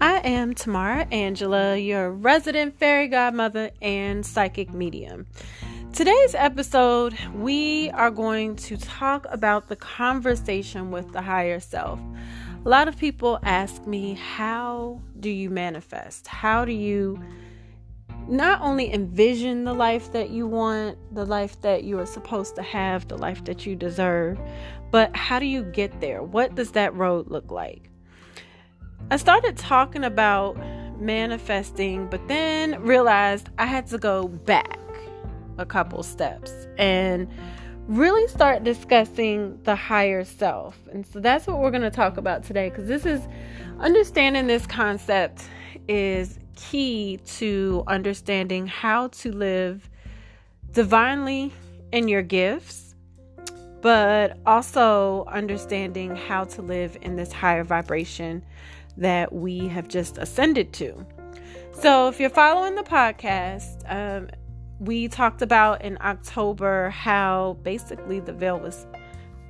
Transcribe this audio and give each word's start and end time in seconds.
I 0.00 0.18
am 0.18 0.54
Tamara 0.54 1.08
Angela, 1.10 1.76
your 1.76 2.12
resident 2.12 2.78
fairy 2.78 3.08
godmother 3.08 3.72
and 3.82 4.24
psychic 4.24 4.72
medium. 4.72 5.26
Today's 5.92 6.36
episode, 6.36 7.18
we 7.34 7.90
are 7.90 8.12
going 8.12 8.54
to 8.56 8.76
talk 8.76 9.26
about 9.28 9.66
the 9.66 9.74
conversation 9.74 10.92
with 10.92 11.10
the 11.12 11.20
higher 11.20 11.58
self. 11.58 11.98
A 12.64 12.68
lot 12.68 12.86
of 12.86 12.96
people 12.96 13.40
ask 13.42 13.88
me, 13.88 14.14
How 14.14 15.00
do 15.18 15.30
you 15.30 15.50
manifest? 15.50 16.28
How 16.28 16.64
do 16.64 16.72
you 16.72 17.20
not 18.28 18.60
only 18.60 18.92
envision 18.92 19.64
the 19.64 19.74
life 19.74 20.12
that 20.12 20.30
you 20.30 20.46
want, 20.46 20.96
the 21.12 21.26
life 21.26 21.60
that 21.62 21.82
you 21.82 21.98
are 21.98 22.06
supposed 22.06 22.54
to 22.54 22.62
have, 22.62 23.08
the 23.08 23.18
life 23.18 23.44
that 23.46 23.66
you 23.66 23.74
deserve, 23.74 24.38
but 24.92 25.16
how 25.16 25.40
do 25.40 25.46
you 25.46 25.64
get 25.64 26.00
there? 26.00 26.22
What 26.22 26.54
does 26.54 26.70
that 26.72 26.94
road 26.94 27.32
look 27.32 27.50
like? 27.50 27.87
I 29.10 29.16
started 29.16 29.56
talking 29.56 30.04
about 30.04 30.58
manifesting, 31.00 32.08
but 32.08 32.28
then 32.28 32.78
realized 32.82 33.48
I 33.56 33.64
had 33.64 33.86
to 33.86 33.96
go 33.96 34.28
back 34.28 34.78
a 35.56 35.64
couple 35.64 36.02
steps 36.02 36.52
and 36.76 37.26
really 37.86 38.28
start 38.28 38.64
discussing 38.64 39.58
the 39.62 39.74
higher 39.74 40.24
self. 40.24 40.78
And 40.92 41.06
so 41.06 41.20
that's 41.20 41.46
what 41.46 41.58
we're 41.58 41.70
going 41.70 41.82
to 41.84 41.90
talk 41.90 42.18
about 42.18 42.44
today 42.44 42.68
because 42.68 42.86
this 42.86 43.06
is 43.06 43.26
understanding 43.78 44.46
this 44.46 44.66
concept 44.66 45.48
is 45.88 46.38
key 46.54 47.18
to 47.38 47.84
understanding 47.86 48.66
how 48.66 49.08
to 49.08 49.32
live 49.32 49.88
divinely 50.72 51.50
in 51.92 52.08
your 52.08 52.20
gifts, 52.20 52.94
but 53.80 54.36
also 54.44 55.24
understanding 55.24 56.14
how 56.14 56.44
to 56.44 56.60
live 56.60 56.98
in 57.00 57.16
this 57.16 57.32
higher 57.32 57.64
vibration 57.64 58.44
that 58.98 59.32
we 59.32 59.68
have 59.68 59.88
just 59.88 60.18
ascended 60.18 60.72
to. 60.74 61.06
So, 61.72 62.08
if 62.08 62.18
you're 62.18 62.30
following 62.30 62.74
the 62.74 62.82
podcast, 62.82 63.82
um, 63.86 64.28
we 64.80 65.08
talked 65.08 65.42
about 65.42 65.82
in 65.82 65.98
October 66.00 66.90
how 66.90 67.56
basically 67.62 68.20
the 68.20 68.32
veil 68.32 68.58
was 68.58 68.86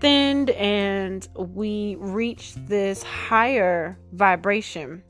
thinned 0.00 0.50
and 0.50 1.28
we 1.34 1.96
reached 1.98 2.66
this 2.68 3.02
higher 3.02 3.98
vibration. 4.12 5.02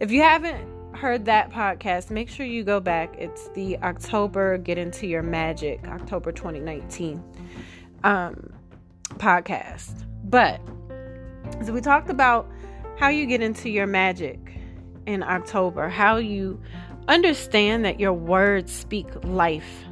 If 0.00 0.10
you 0.10 0.22
haven't 0.22 0.66
heard 0.94 1.26
that 1.26 1.50
podcast, 1.50 2.10
make 2.10 2.28
sure 2.28 2.46
you 2.46 2.64
go 2.64 2.80
back. 2.80 3.14
It's 3.18 3.48
the 3.50 3.78
October 3.78 4.58
Get 4.58 4.78
Into 4.78 5.06
Your 5.06 5.22
Magic, 5.22 5.86
October 5.86 6.32
2019 6.32 7.22
um, 8.04 8.52
podcast. 9.16 10.04
But 10.24 10.60
so 11.64 11.72
we 11.72 11.80
talked 11.80 12.10
about 12.10 12.50
how 12.96 13.08
you 13.08 13.26
get 13.26 13.42
into 13.42 13.68
your 13.68 13.86
magic 13.86 14.58
in 15.06 15.22
October, 15.22 15.88
how 15.88 16.16
you 16.16 16.60
understand 17.08 17.84
that 17.84 18.00
your 18.00 18.12
words 18.12 18.72
speak 18.72 19.06
life 19.24 19.84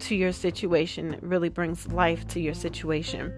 to 0.00 0.14
your 0.14 0.32
situation. 0.32 1.14
It 1.14 1.22
really 1.22 1.48
brings 1.48 1.86
life 1.88 2.26
to 2.28 2.40
your 2.40 2.54
situation. 2.54 3.32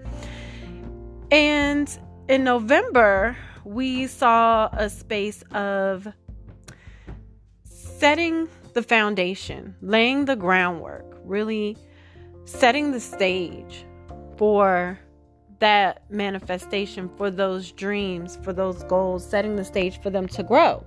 And 1.30 1.98
in 2.28 2.44
November, 2.44 3.36
we 3.64 4.06
saw 4.06 4.68
a 4.72 4.88
space 4.88 5.42
of 5.52 6.08
setting 7.64 8.48
the 8.74 8.82
foundation, 8.82 9.74
laying 9.82 10.24
the 10.24 10.36
groundwork, 10.36 11.04
really 11.24 11.76
setting 12.44 12.92
the 12.92 13.00
stage 13.00 13.84
for 14.36 14.98
that 15.60 16.10
manifestation, 16.10 17.08
for 17.16 17.30
those 17.30 17.72
dreams, 17.72 18.38
for 18.42 18.52
those 18.52 18.82
goals, 18.84 19.28
setting 19.28 19.56
the 19.56 19.64
stage 19.64 20.00
for 20.00 20.10
them 20.10 20.26
to 20.28 20.42
grow. 20.42 20.84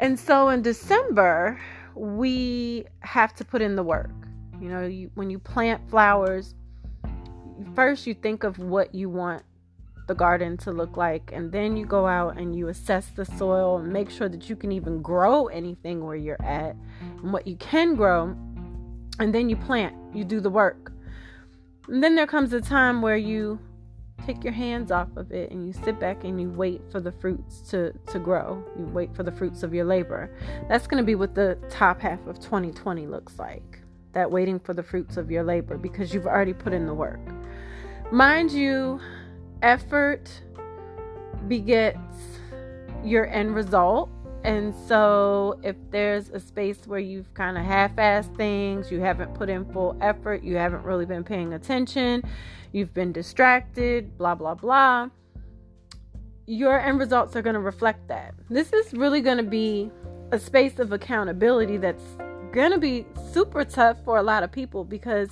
And 0.00 0.18
so 0.18 0.48
in 0.48 0.62
December, 0.62 1.60
we 1.94 2.84
have 3.00 3.34
to 3.34 3.44
put 3.44 3.62
in 3.62 3.74
the 3.74 3.82
work. 3.82 4.10
You 4.60 4.68
know, 4.68 4.86
you, 4.86 5.10
when 5.14 5.30
you 5.30 5.38
plant 5.38 5.88
flowers, 5.88 6.54
first 7.74 8.06
you 8.06 8.14
think 8.14 8.44
of 8.44 8.58
what 8.58 8.94
you 8.94 9.08
want 9.08 9.42
the 10.08 10.14
garden 10.14 10.56
to 10.56 10.72
look 10.72 10.96
like. 10.96 11.30
And 11.32 11.52
then 11.52 11.76
you 11.76 11.86
go 11.86 12.06
out 12.06 12.38
and 12.38 12.56
you 12.56 12.68
assess 12.68 13.06
the 13.14 13.24
soil 13.24 13.78
and 13.78 13.92
make 13.92 14.10
sure 14.10 14.28
that 14.28 14.50
you 14.50 14.56
can 14.56 14.72
even 14.72 15.00
grow 15.02 15.46
anything 15.46 16.04
where 16.04 16.16
you're 16.16 16.42
at 16.42 16.74
and 17.00 17.32
what 17.32 17.46
you 17.46 17.56
can 17.56 17.94
grow. 17.94 18.36
And 19.20 19.34
then 19.34 19.48
you 19.48 19.56
plant, 19.56 19.94
you 20.14 20.24
do 20.24 20.40
the 20.40 20.50
work. 20.50 20.92
And 21.88 22.02
then 22.02 22.14
there 22.14 22.26
comes 22.26 22.52
a 22.52 22.60
time 22.60 23.00
where 23.02 23.16
you 23.16 23.58
take 24.26 24.44
your 24.44 24.52
hands 24.52 24.90
off 24.90 25.08
of 25.16 25.32
it 25.32 25.50
and 25.50 25.66
you 25.66 25.72
sit 25.72 25.98
back 25.98 26.22
and 26.24 26.38
you 26.38 26.50
wait 26.50 26.82
for 26.92 27.00
the 27.00 27.12
fruits 27.12 27.62
to, 27.70 27.92
to 28.08 28.18
grow. 28.18 28.62
You 28.78 28.84
wait 28.84 29.14
for 29.14 29.22
the 29.22 29.32
fruits 29.32 29.62
of 29.62 29.72
your 29.72 29.86
labor. 29.86 30.30
That's 30.68 30.86
going 30.86 31.02
to 31.02 31.06
be 31.06 31.14
what 31.14 31.34
the 31.34 31.58
top 31.70 32.00
half 32.02 32.26
of 32.26 32.38
2020 32.38 33.06
looks 33.06 33.38
like. 33.38 33.80
That 34.12 34.30
waiting 34.30 34.58
for 34.60 34.74
the 34.74 34.82
fruits 34.82 35.16
of 35.16 35.30
your 35.30 35.44
labor 35.44 35.78
because 35.78 36.12
you've 36.12 36.26
already 36.26 36.52
put 36.52 36.74
in 36.74 36.86
the 36.86 36.92
work. 36.92 37.20
Mind 38.12 38.50
you, 38.50 39.00
effort 39.62 40.30
begets 41.46 41.98
your 43.02 43.26
end 43.28 43.54
result. 43.54 44.10
And 44.48 44.74
so, 44.74 45.60
if 45.62 45.76
there's 45.90 46.30
a 46.30 46.40
space 46.40 46.86
where 46.86 46.98
you've 46.98 47.34
kind 47.34 47.58
of 47.58 47.66
half 47.66 47.94
assed 47.96 48.34
things, 48.34 48.90
you 48.90 48.98
haven't 48.98 49.34
put 49.34 49.50
in 49.50 49.70
full 49.74 49.94
effort, 50.00 50.42
you 50.42 50.56
haven't 50.56 50.84
really 50.84 51.04
been 51.04 51.22
paying 51.22 51.52
attention, 51.52 52.22
you've 52.72 52.94
been 52.94 53.12
distracted, 53.12 54.16
blah, 54.16 54.34
blah, 54.34 54.54
blah, 54.54 55.10
your 56.46 56.80
end 56.80 56.98
results 56.98 57.36
are 57.36 57.42
going 57.42 57.52
to 57.52 57.60
reflect 57.60 58.08
that. 58.08 58.32
This 58.48 58.72
is 58.72 58.94
really 58.94 59.20
going 59.20 59.36
to 59.36 59.42
be 59.42 59.90
a 60.32 60.38
space 60.38 60.78
of 60.78 60.92
accountability 60.92 61.76
that's 61.76 62.16
going 62.50 62.72
to 62.72 62.78
be 62.78 63.04
super 63.30 63.66
tough 63.66 64.02
for 64.02 64.16
a 64.16 64.22
lot 64.22 64.42
of 64.42 64.50
people 64.50 64.82
because 64.82 65.28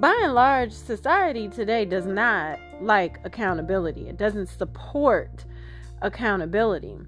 by 0.00 0.18
and 0.24 0.34
large 0.34 0.72
society 0.72 1.46
today 1.46 1.84
does 1.84 2.06
not 2.06 2.58
like 2.80 3.20
accountability 3.22 4.08
it 4.08 4.16
doesn't 4.16 4.48
support 4.48 5.44
accountability 6.02 6.98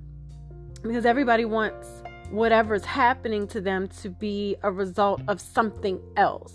because 0.82 1.06
everybody 1.06 1.44
wants 1.44 2.02
whatever's 2.30 2.84
happening 2.84 3.46
to 3.48 3.60
them 3.60 3.88
to 3.88 4.08
be 4.08 4.56
a 4.62 4.70
result 4.70 5.20
of 5.28 5.40
something 5.40 6.00
else 6.16 6.54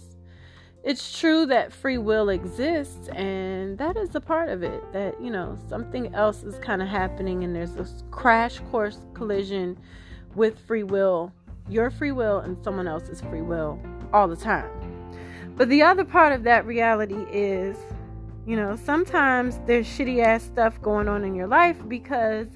it's 0.84 1.20
true 1.20 1.46
that 1.46 1.74
free 1.74 1.98
will 1.98 2.30
exists 2.30 3.10
and 3.10 3.78
that 3.78 3.98
is 3.98 4.16
a 4.16 4.22
part 4.22 4.50
of 4.50 4.64
it 4.64 4.82
that 4.94 5.20
you 5.22 5.30
know 5.30 5.58
something 5.68 6.14
else 6.16 6.44
is 6.44 6.58
kind 6.60 6.82
of 6.82 6.88
happening 6.88 7.44
and 7.44 7.56
there's 7.56 7.74
this 7.74 8.04
crash 8.12 8.60
course 8.72 9.00
collision 9.14 9.78
with 10.36 10.58
free 10.60 10.84
will 10.84 11.34
your 11.68 11.90
free 11.90 12.12
will 12.12 12.40
and 12.40 12.58
someone 12.64 12.88
else's 12.88 13.22
free 13.22 13.42
will 13.42 13.80
all 14.14 14.28
the 14.28 14.36
time. 14.36 14.70
But 15.56 15.70
the 15.70 15.82
other 15.82 16.04
part 16.04 16.34
of 16.34 16.44
that 16.44 16.66
reality 16.66 17.26
is, 17.32 17.78
you 18.46 18.56
know, 18.56 18.76
sometimes 18.76 19.60
there's 19.66 19.88
shitty 19.88 20.24
ass 20.24 20.44
stuff 20.44 20.80
going 20.82 21.08
on 21.08 21.24
in 21.24 21.34
your 21.34 21.48
life 21.48 21.78
because 21.88 22.48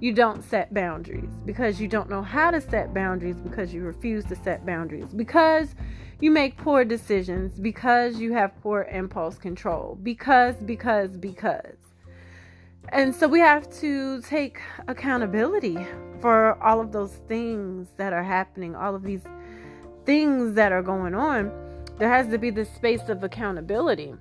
you 0.00 0.12
don't 0.12 0.42
set 0.42 0.74
boundaries, 0.74 1.30
because 1.44 1.80
you 1.80 1.88
don't 1.88 2.10
know 2.10 2.22
how 2.22 2.50
to 2.50 2.60
set 2.60 2.92
boundaries, 2.92 3.36
because 3.36 3.72
you 3.72 3.82
refuse 3.82 4.24
to 4.26 4.36
set 4.36 4.66
boundaries, 4.66 5.14
because 5.14 5.74
you 6.20 6.30
make 6.30 6.56
poor 6.56 6.84
decisions, 6.84 7.58
because 7.58 8.18
you 8.18 8.32
have 8.32 8.52
poor 8.62 8.88
impulse 8.90 9.38
control, 9.38 9.98
because, 10.02 10.56
because, 10.56 11.16
because. 11.16 11.76
And 12.90 13.14
so 13.14 13.26
we 13.26 13.40
have 13.40 13.68
to 13.80 14.20
take 14.22 14.60
accountability 14.88 15.78
for 16.20 16.62
all 16.62 16.80
of 16.80 16.92
those 16.92 17.12
things 17.28 17.88
that 17.96 18.12
are 18.12 18.22
happening, 18.22 18.76
all 18.76 18.94
of 18.94 19.02
these 19.02 19.22
things 20.04 20.54
that 20.54 20.70
are 20.70 20.82
going 20.82 21.14
on. 21.14 21.50
There 21.98 22.08
has 22.08 22.28
to 22.28 22.38
be 22.38 22.50
this 22.50 22.72
space 22.74 23.08
of 23.08 23.24
accountability. 23.24 24.14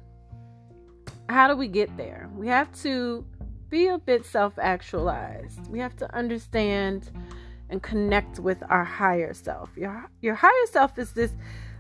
How 1.30 1.48
do 1.48 1.56
we 1.56 1.68
get 1.68 1.96
there? 1.98 2.30
We 2.36 2.48
have 2.48 2.72
to 2.84 3.26
be 3.74 3.88
a 3.88 3.98
bit 3.98 4.24
self 4.24 4.54
actualized. 4.60 5.68
We 5.68 5.80
have 5.80 5.96
to 5.96 6.16
understand 6.16 7.10
and 7.72 7.82
connect 7.82 8.38
with 8.38 8.62
our 8.70 8.84
higher 8.84 9.34
self. 9.34 9.72
Your, 9.76 10.12
your 10.22 10.36
higher 10.36 10.68
self 10.70 11.00
is 11.00 11.14
this 11.14 11.32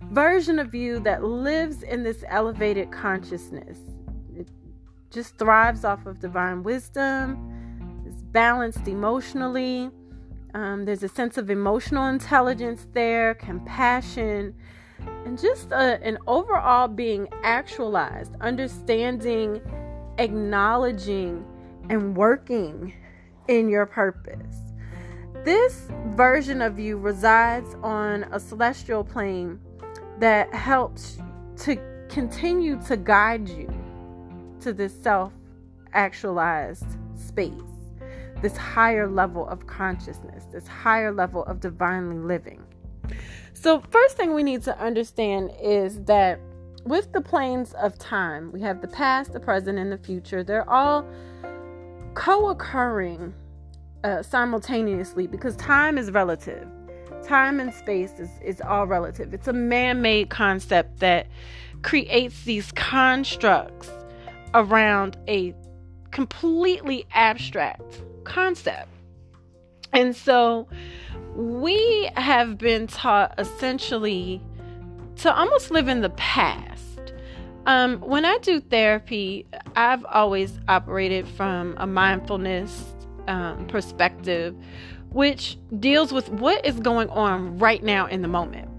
version 0.05 0.57
of 0.57 0.73
you 0.73 0.99
that 1.01 1.23
lives 1.23 1.83
in 1.83 2.01
this 2.01 2.23
elevated 2.27 2.91
consciousness 2.91 3.77
It 4.35 4.47
just 5.11 5.37
thrives 5.37 5.85
off 5.85 6.07
of 6.07 6.19
divine 6.19 6.63
wisdom, 6.63 8.01
it's 8.07 8.23
balanced 8.23 8.87
emotionally. 8.87 9.91
Um, 10.55 10.85
there's 10.85 11.03
a 11.03 11.09
sense 11.09 11.37
of 11.37 11.51
emotional 11.51 12.07
intelligence 12.07 12.87
there, 12.93 13.35
compassion, 13.35 14.55
and 15.25 15.39
just 15.39 15.71
a, 15.71 16.03
an 16.03 16.17
overall 16.25 16.87
being 16.87 17.27
actualized, 17.43 18.33
understanding, 18.41 19.61
acknowledging, 20.17 21.45
and 21.89 22.15
working 22.15 22.93
in 23.47 23.69
your 23.69 23.85
purpose. 23.85 24.57
This 25.43 25.87
version 26.07 26.61
of 26.61 26.79
you 26.79 26.97
resides 26.97 27.75
on 27.83 28.23
a 28.31 28.39
celestial 28.39 29.03
plane 29.03 29.59
that 30.19 30.53
helps 30.53 31.17
to 31.57 31.75
continue 32.09 32.81
to 32.83 32.95
guide 32.95 33.49
you 33.49 33.69
to 34.61 34.71
this 34.71 34.93
self 35.01 35.33
actualized 35.93 36.85
space. 37.15 37.51
this 38.41 38.57
higher 38.57 39.07
level 39.07 39.47
of 39.47 39.65
consciousness, 39.67 40.43
this 40.51 40.67
higher 40.67 41.13
level 41.13 41.45
of 41.45 41.61
divinely 41.61 42.17
living. 42.17 42.61
So, 43.53 43.81
first 43.89 44.17
thing 44.17 44.33
we 44.33 44.43
need 44.43 44.63
to 44.63 44.77
understand 44.77 45.51
is 45.61 46.01
that 46.03 46.41
with 46.83 47.13
the 47.13 47.21
planes 47.21 47.73
of 47.73 47.97
time, 47.97 48.51
we 48.51 48.59
have 48.59 48.81
the 48.81 48.87
past, 48.89 49.31
the 49.31 49.39
present, 49.39 49.79
and 49.79 49.89
the 49.89 49.97
future. 49.97 50.43
They're 50.43 50.69
all 50.69 51.05
co 52.13 52.49
occurring 52.49 53.33
uh, 54.03 54.21
simultaneously 54.21 55.27
because 55.27 55.55
time 55.55 55.97
is 55.97 56.11
relative. 56.11 56.67
Time 57.25 57.59
and 57.59 57.73
space 57.73 58.11
is, 58.19 58.29
is 58.43 58.61
all 58.61 58.85
relative. 58.85 59.33
It's 59.33 59.47
a 59.47 59.53
man 59.53 60.01
made 60.01 60.29
concept 60.29 60.99
that 60.99 61.27
creates 61.81 62.43
these 62.43 62.71
constructs 62.73 63.89
around 64.53 65.17
a 65.27 65.53
completely 66.11 67.05
abstract 67.13 68.01
concept. 68.23 68.89
And 69.93 70.15
so 70.15 70.67
we 71.35 72.09
have 72.15 72.57
been 72.57 72.87
taught 72.87 73.33
essentially 73.37 74.41
to 75.17 75.33
almost 75.33 75.71
live 75.71 75.87
in 75.87 76.01
the 76.01 76.09
past. 76.11 76.72
Um, 77.65 77.99
when 78.01 78.25
I 78.25 78.37
do 78.39 78.59
therapy, 78.59 79.45
I've 79.75 80.03
always 80.05 80.59
operated 80.67 81.27
from 81.27 81.75
a 81.77 81.87
mindfulness 81.87 82.93
um, 83.27 83.67
perspective, 83.67 84.55
which 85.11 85.57
deals 85.79 86.11
with 86.11 86.27
what 86.29 86.65
is 86.65 86.79
going 86.79 87.09
on 87.09 87.57
right 87.57 87.81
now 87.81 88.07
in 88.07 88.21
the 88.21 88.27
moment. 88.27 88.69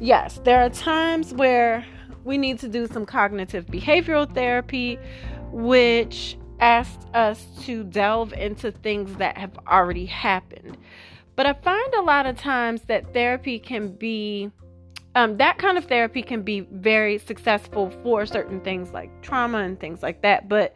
Yes, 0.00 0.40
there 0.44 0.64
are 0.64 0.70
times 0.70 1.34
where 1.34 1.84
we 2.24 2.38
need 2.38 2.58
to 2.60 2.68
do 2.68 2.86
some 2.86 3.04
cognitive 3.04 3.66
behavioral 3.66 4.32
therapy, 4.32 4.98
which 5.50 6.38
asks 6.60 7.04
us 7.12 7.44
to 7.64 7.84
delve 7.84 8.32
into 8.32 8.70
things 8.70 9.14
that 9.16 9.36
have 9.36 9.58
already 9.66 10.06
happened. 10.06 10.78
But 11.36 11.46
I 11.46 11.52
find 11.54 11.94
a 11.94 12.02
lot 12.02 12.26
of 12.26 12.38
times 12.38 12.82
that 12.82 13.12
therapy 13.12 13.58
can 13.58 13.92
be, 13.92 14.50
um, 15.14 15.36
that 15.38 15.58
kind 15.58 15.76
of 15.76 15.84
therapy 15.86 16.22
can 16.22 16.42
be 16.42 16.60
very 16.60 17.18
successful 17.18 17.90
for 18.02 18.26
certain 18.26 18.60
things 18.60 18.92
like 18.92 19.10
trauma 19.22 19.58
and 19.58 19.78
things 19.80 20.02
like 20.02 20.22
that. 20.22 20.48
But 20.48 20.74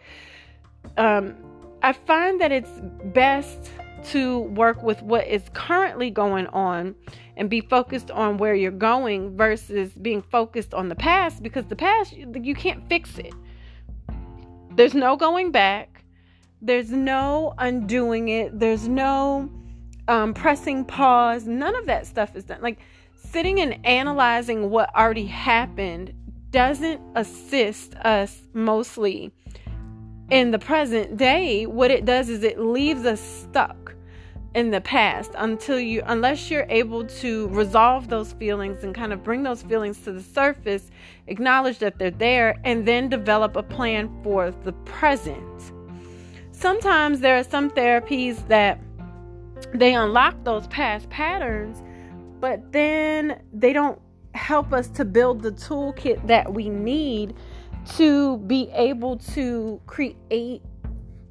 um, 0.96 1.36
I 1.82 1.92
find 1.92 2.40
that 2.40 2.50
it's 2.50 2.70
best 3.04 3.70
to 4.06 4.40
work 4.40 4.82
with 4.82 5.02
what 5.02 5.26
is 5.26 5.42
currently 5.54 6.10
going 6.10 6.46
on 6.48 6.94
and 7.36 7.48
be 7.48 7.60
focused 7.60 8.10
on 8.10 8.36
where 8.36 8.54
you're 8.54 8.70
going 8.70 9.36
versus 9.36 9.90
being 9.92 10.22
focused 10.22 10.74
on 10.74 10.88
the 10.88 10.94
past 10.94 11.42
because 11.42 11.66
the 11.66 11.76
past 11.76 12.12
you 12.12 12.54
can't 12.54 12.86
fix 12.88 13.18
it. 13.18 13.32
There's 14.76 14.94
no 14.94 15.16
going 15.16 15.52
back. 15.52 16.04
There's 16.60 16.90
no 16.90 17.54
undoing 17.58 18.28
it. 18.28 18.58
There's 18.58 18.88
no 18.88 19.50
um, 20.08 20.34
pressing 20.34 20.84
pause. 20.84 21.46
None 21.46 21.74
of 21.76 21.86
that 21.86 22.06
stuff 22.06 22.34
is 22.36 22.44
done. 22.44 22.60
Like 22.60 22.78
sitting 23.34 23.60
and 23.60 23.84
analyzing 23.84 24.70
what 24.70 24.94
already 24.94 25.26
happened 25.26 26.14
doesn't 26.52 27.00
assist 27.16 27.96
us 27.96 28.42
mostly 28.52 29.32
in 30.30 30.52
the 30.52 30.58
present 30.58 31.16
day, 31.16 31.66
what 31.66 31.90
it 31.90 32.04
does 32.04 32.28
is 32.28 32.44
it 32.44 32.60
leaves 32.60 33.04
us 33.04 33.20
stuck 33.20 33.96
in 34.54 34.70
the 34.70 34.80
past 34.80 35.32
until 35.36 35.80
you 35.80 36.00
unless 36.06 36.48
you're 36.48 36.66
able 36.68 37.04
to 37.04 37.48
resolve 37.48 38.08
those 38.08 38.32
feelings 38.34 38.84
and 38.84 38.94
kind 38.94 39.12
of 39.12 39.24
bring 39.24 39.42
those 39.42 39.62
feelings 39.62 39.98
to 40.02 40.12
the 40.12 40.22
surface, 40.22 40.92
acknowledge 41.26 41.78
that 41.78 41.98
they're 41.98 42.12
there 42.12 42.60
and 42.62 42.86
then 42.86 43.08
develop 43.08 43.56
a 43.56 43.64
plan 43.64 44.08
for 44.22 44.52
the 44.62 44.72
present. 44.84 45.72
Sometimes 46.52 47.18
there 47.18 47.36
are 47.36 47.42
some 47.42 47.68
therapies 47.68 48.46
that 48.46 48.78
they 49.74 49.92
unlock 49.92 50.36
those 50.44 50.68
past 50.68 51.10
patterns, 51.10 51.82
but 52.44 52.72
then 52.72 53.40
they 53.54 53.72
don't 53.72 53.98
help 54.34 54.74
us 54.74 54.88
to 54.88 55.02
build 55.02 55.40
the 55.40 55.50
toolkit 55.50 56.26
that 56.26 56.52
we 56.52 56.68
need 56.68 57.34
to 57.96 58.36
be 58.36 58.68
able 58.74 59.16
to 59.16 59.80
create 59.86 60.60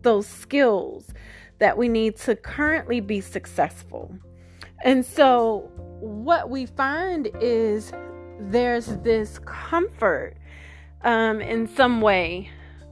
those 0.01 0.25
skills 0.25 1.13
that 1.59 1.77
we 1.77 1.87
need 1.87 2.15
to 2.15 2.35
currently 2.35 2.99
be 2.99 3.21
successful. 3.21 4.11
And 4.83 5.05
so, 5.05 5.69
what 5.99 6.49
we 6.49 6.65
find 6.65 7.29
is 7.39 7.93
there's 8.39 8.87
this 9.03 9.37
comfort 9.45 10.35
um, 11.03 11.41
in 11.41 11.67
some 11.67 12.01
way 12.01 12.49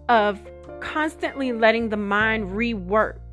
of 0.09 0.39
constantly 0.79 1.53
letting 1.53 1.89
the 1.89 1.97
mind 1.97 2.51
rework, 2.51 3.30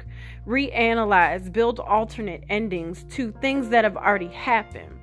reanalyze, 0.48 1.52
build 1.52 1.78
alternate 1.78 2.42
endings 2.48 3.04
to 3.10 3.32
things 3.40 3.68
that 3.68 3.84
have 3.84 3.96
already 3.96 4.28
happened 4.28 4.98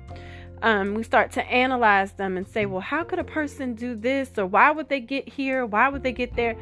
um, 0.62 0.94
we 0.94 1.02
start 1.02 1.32
to 1.32 1.44
analyze 1.44 2.12
them 2.12 2.36
and 2.36 2.46
say, 2.48 2.66
well, 2.66 2.80
how 2.80 3.04
could 3.04 3.18
a 3.18 3.24
person 3.24 3.74
do 3.74 3.94
this? 3.94 4.30
Or 4.38 4.46
why 4.46 4.70
would 4.70 4.88
they 4.88 5.00
get 5.00 5.28
here? 5.28 5.66
Why 5.66 5.88
would 5.88 6.02
they 6.02 6.12
get 6.12 6.34
there? 6.34 6.56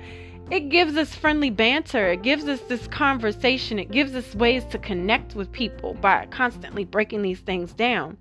It 0.50 0.68
gives 0.68 0.96
us 0.96 1.14
friendly 1.14 1.50
banter. 1.50 2.08
It 2.08 2.22
gives 2.22 2.44
us 2.44 2.60
this 2.62 2.86
conversation. 2.88 3.78
It 3.78 3.90
gives 3.90 4.14
us 4.14 4.34
ways 4.34 4.64
to 4.66 4.78
connect 4.78 5.34
with 5.34 5.50
people 5.52 5.94
by 5.94 6.26
constantly 6.26 6.84
breaking 6.84 7.22
these 7.22 7.40
things 7.40 7.72
down. 7.72 8.18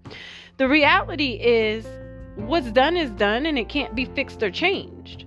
The 0.58 0.70
reality 0.70 1.34
is, 1.34 1.86
what's 2.36 2.72
done 2.72 2.96
is 2.96 3.10
done 3.12 3.46
and 3.46 3.58
it 3.58 3.68
can't 3.68 3.96
be 3.96 4.06
fixed 4.06 4.42
or 4.42 4.52
changed. 4.52 5.26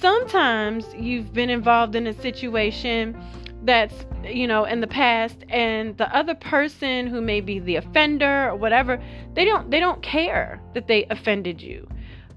Sometimes 0.00 0.86
you've 0.96 1.34
been 1.34 1.50
involved 1.50 1.94
in 1.94 2.06
a 2.06 2.14
situation 2.14 3.20
that's 3.66 4.06
you 4.24 4.46
know 4.46 4.64
in 4.64 4.80
the 4.80 4.86
past 4.86 5.44
and 5.48 5.96
the 5.98 6.14
other 6.16 6.34
person 6.34 7.06
who 7.06 7.20
may 7.20 7.40
be 7.40 7.58
the 7.58 7.76
offender 7.76 8.48
or 8.48 8.56
whatever 8.56 9.02
they 9.34 9.44
don't 9.44 9.70
they 9.70 9.80
don't 9.80 10.02
care 10.02 10.60
that 10.74 10.86
they 10.86 11.04
offended 11.10 11.60
you. 11.60 11.88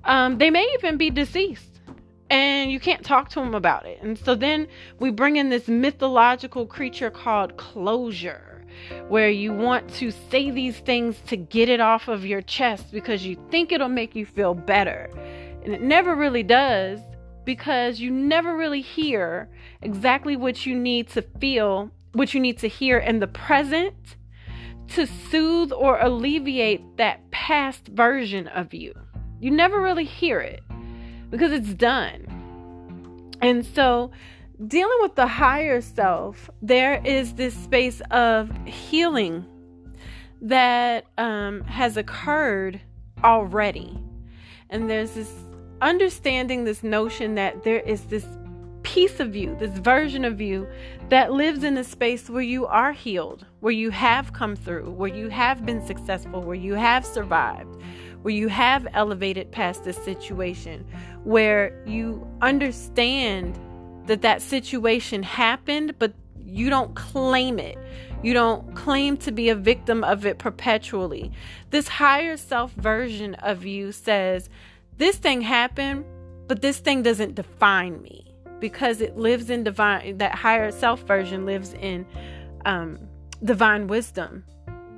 Um, 0.03 0.37
they 0.37 0.49
may 0.49 0.65
even 0.75 0.97
be 0.97 1.09
deceased 1.09 1.81
and 2.29 2.71
you 2.71 2.79
can't 2.79 3.03
talk 3.03 3.29
to 3.29 3.39
them 3.39 3.55
about 3.55 3.85
it. 3.85 3.99
And 4.01 4.17
so 4.17 4.35
then 4.35 4.67
we 4.99 5.09
bring 5.11 5.37
in 5.37 5.49
this 5.49 5.67
mythological 5.67 6.65
creature 6.65 7.09
called 7.09 7.57
closure 7.57 8.65
where 9.07 9.29
you 9.29 9.51
want 9.51 9.89
to 9.95 10.11
say 10.11 10.51
these 10.51 10.77
things 10.79 11.17
to 11.27 11.35
get 11.35 11.69
it 11.69 11.79
off 11.79 12.07
of 12.07 12.25
your 12.25 12.41
chest 12.41 12.91
because 12.91 13.25
you 13.25 13.37
think 13.49 13.71
it'll 13.71 13.89
make 13.89 14.15
you 14.15 14.25
feel 14.25 14.53
better. 14.53 15.09
And 15.63 15.73
it 15.73 15.81
never 15.81 16.15
really 16.15 16.43
does 16.43 16.99
because 17.49 17.99
you 17.99 18.11
never 18.11 18.55
really 18.55 18.81
hear 18.81 19.49
exactly 19.81 20.35
what 20.35 20.67
you 20.67 20.75
need 20.75 21.07
to 21.07 21.19
feel, 21.39 21.89
what 22.11 22.31
you 22.31 22.39
need 22.39 22.59
to 22.59 22.67
hear 22.67 22.99
in 22.99 23.19
the 23.21 23.25
present 23.25 24.17
to 24.89 25.07
soothe 25.07 25.71
or 25.71 25.99
alleviate 25.99 26.97
that 26.97 27.31
past 27.31 27.87
version 27.87 28.47
of 28.49 28.71
you. 28.71 28.93
You 29.39 29.49
never 29.49 29.81
really 29.81 30.03
hear 30.03 30.39
it 30.39 30.61
because 31.31 31.51
it's 31.51 31.73
done. 31.73 32.27
And 33.41 33.65
so, 33.65 34.11
dealing 34.67 34.99
with 35.01 35.15
the 35.15 35.25
higher 35.25 35.81
self, 35.81 36.51
there 36.61 37.01
is 37.03 37.33
this 37.33 37.55
space 37.55 37.99
of 38.11 38.51
healing 38.67 39.43
that 40.39 41.07
um, 41.17 41.61
has 41.61 41.97
occurred 41.97 42.79
already. 43.23 43.97
And 44.69 44.87
there's 44.87 45.13
this 45.13 45.33
understanding 45.81 46.63
this 46.63 46.83
notion 46.83 47.35
that 47.35 47.63
there 47.63 47.79
is 47.79 48.03
this 48.05 48.25
piece 48.83 49.19
of 49.19 49.35
you, 49.35 49.55
this 49.59 49.77
version 49.79 50.25
of 50.25 50.41
you 50.41 50.67
that 51.09 51.31
lives 51.31 51.63
in 51.63 51.77
a 51.77 51.83
space 51.83 52.29
where 52.29 52.41
you 52.41 52.65
are 52.65 52.91
healed, 52.91 53.45
where 53.59 53.73
you 53.73 53.89
have 53.89 54.33
come 54.33 54.55
through, 54.55 54.89
where 54.91 55.13
you 55.13 55.29
have 55.29 55.65
been 55.65 55.85
successful, 55.85 56.41
where 56.41 56.55
you 56.55 56.73
have 56.73 57.05
survived, 57.05 57.77
where 58.21 58.33
you 58.33 58.47
have 58.47 58.87
elevated 58.93 59.51
past 59.51 59.83
this 59.83 59.97
situation, 59.97 60.85
where 61.23 61.83
you 61.85 62.25
understand 62.41 63.59
that 64.07 64.21
that 64.21 64.41
situation 64.41 65.23
happened, 65.23 65.93
but 65.99 66.13
you 66.43 66.69
don't 66.69 66.95
claim 66.95 67.59
it. 67.59 67.77
You 68.23 68.33
don't 68.33 68.75
claim 68.75 69.17
to 69.17 69.31
be 69.31 69.49
a 69.49 69.55
victim 69.55 70.03
of 70.03 70.25
it 70.25 70.39
perpetually. 70.39 71.31
This 71.69 71.87
higher 71.87 72.37
self 72.37 72.73
version 72.73 73.35
of 73.35 73.65
you 73.65 73.91
says, 73.91 74.49
This 74.99 75.15
thing 75.15 75.41
happened, 75.41 76.05
but 76.47 76.61
this 76.61 76.79
thing 76.79 77.03
doesn't 77.03 77.35
define 77.35 78.01
me 78.01 78.35
because 78.59 78.99
it 78.99 79.17
lives 79.17 79.49
in 79.49 79.63
divine 79.63 80.17
that 80.17 80.35
higher 80.35 80.71
self 80.71 80.99
version 81.03 81.45
lives 81.45 81.73
in 81.73 82.05
um, 82.65 82.99
divine 83.43 83.87
wisdom 83.87 84.43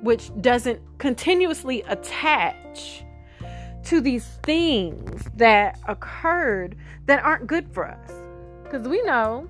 which 0.02 0.32
doesn't 0.40 0.80
continuously 0.98 1.82
attach 1.82 3.04
to 3.84 4.00
these 4.00 4.26
things 4.42 5.24
that 5.36 5.78
occurred 5.86 6.76
that 7.06 7.22
aren't 7.22 7.46
good 7.46 7.72
for 7.72 7.86
us. 7.86 8.12
Because 8.64 8.88
we 8.88 9.00
know 9.04 9.48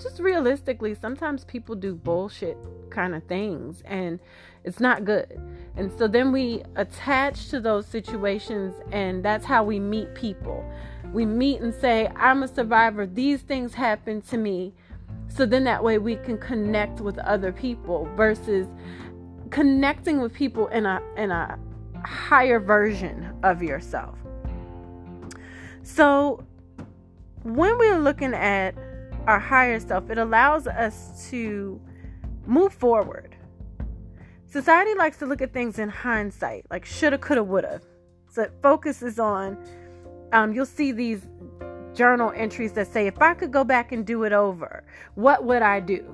just 0.00 0.20
realistically 0.20 0.94
sometimes 0.94 1.44
people 1.44 1.74
do 1.74 1.94
bullshit 1.94 2.56
kind 2.90 3.14
of 3.14 3.24
things 3.24 3.82
and 3.84 4.20
it's 4.64 4.80
not 4.80 5.04
good 5.04 5.40
and 5.76 5.90
so 5.98 6.08
then 6.08 6.32
we 6.32 6.62
attach 6.76 7.48
to 7.48 7.60
those 7.60 7.86
situations 7.86 8.74
and 8.92 9.24
that's 9.24 9.44
how 9.44 9.62
we 9.62 9.78
meet 9.78 10.14
people 10.14 10.64
we 11.12 11.26
meet 11.26 11.60
and 11.60 11.74
say, 11.74 12.08
I'm 12.16 12.42
a 12.42 12.48
survivor. 12.48 13.06
These 13.06 13.42
things 13.42 13.74
happened 13.74 14.26
to 14.28 14.36
me. 14.36 14.72
So 15.28 15.44
then 15.46 15.64
that 15.64 15.82
way 15.82 15.98
we 15.98 16.16
can 16.16 16.38
connect 16.38 17.00
with 17.00 17.18
other 17.18 17.52
people 17.52 18.08
versus 18.16 18.66
connecting 19.50 20.20
with 20.20 20.32
people 20.32 20.68
in 20.68 20.86
a 20.86 21.02
in 21.16 21.30
a 21.30 21.58
higher 22.04 22.60
version 22.60 23.32
of 23.42 23.62
yourself. 23.62 24.18
So 25.82 26.44
when 27.42 27.76
we're 27.78 27.98
looking 27.98 28.34
at 28.34 28.74
our 29.26 29.40
higher 29.40 29.80
self, 29.80 30.10
it 30.10 30.18
allows 30.18 30.66
us 30.66 31.28
to 31.30 31.80
move 32.46 32.72
forward. 32.72 33.29
Society 34.50 34.94
likes 34.94 35.16
to 35.18 35.26
look 35.26 35.40
at 35.40 35.52
things 35.52 35.78
in 35.78 35.88
hindsight, 35.88 36.66
like 36.70 36.84
shoulda, 36.84 37.18
coulda, 37.18 37.44
woulda. 37.44 37.80
So 38.28 38.42
it 38.42 38.52
focuses 38.60 39.20
on, 39.20 39.56
um, 40.32 40.52
you'll 40.52 40.66
see 40.66 40.90
these 40.90 41.22
journal 41.94 42.32
entries 42.34 42.72
that 42.72 42.88
say, 42.88 43.06
if 43.06 43.22
I 43.22 43.34
could 43.34 43.52
go 43.52 43.62
back 43.62 43.92
and 43.92 44.04
do 44.04 44.24
it 44.24 44.32
over, 44.32 44.82
what 45.14 45.44
would 45.44 45.62
I 45.62 45.78
do? 45.78 46.12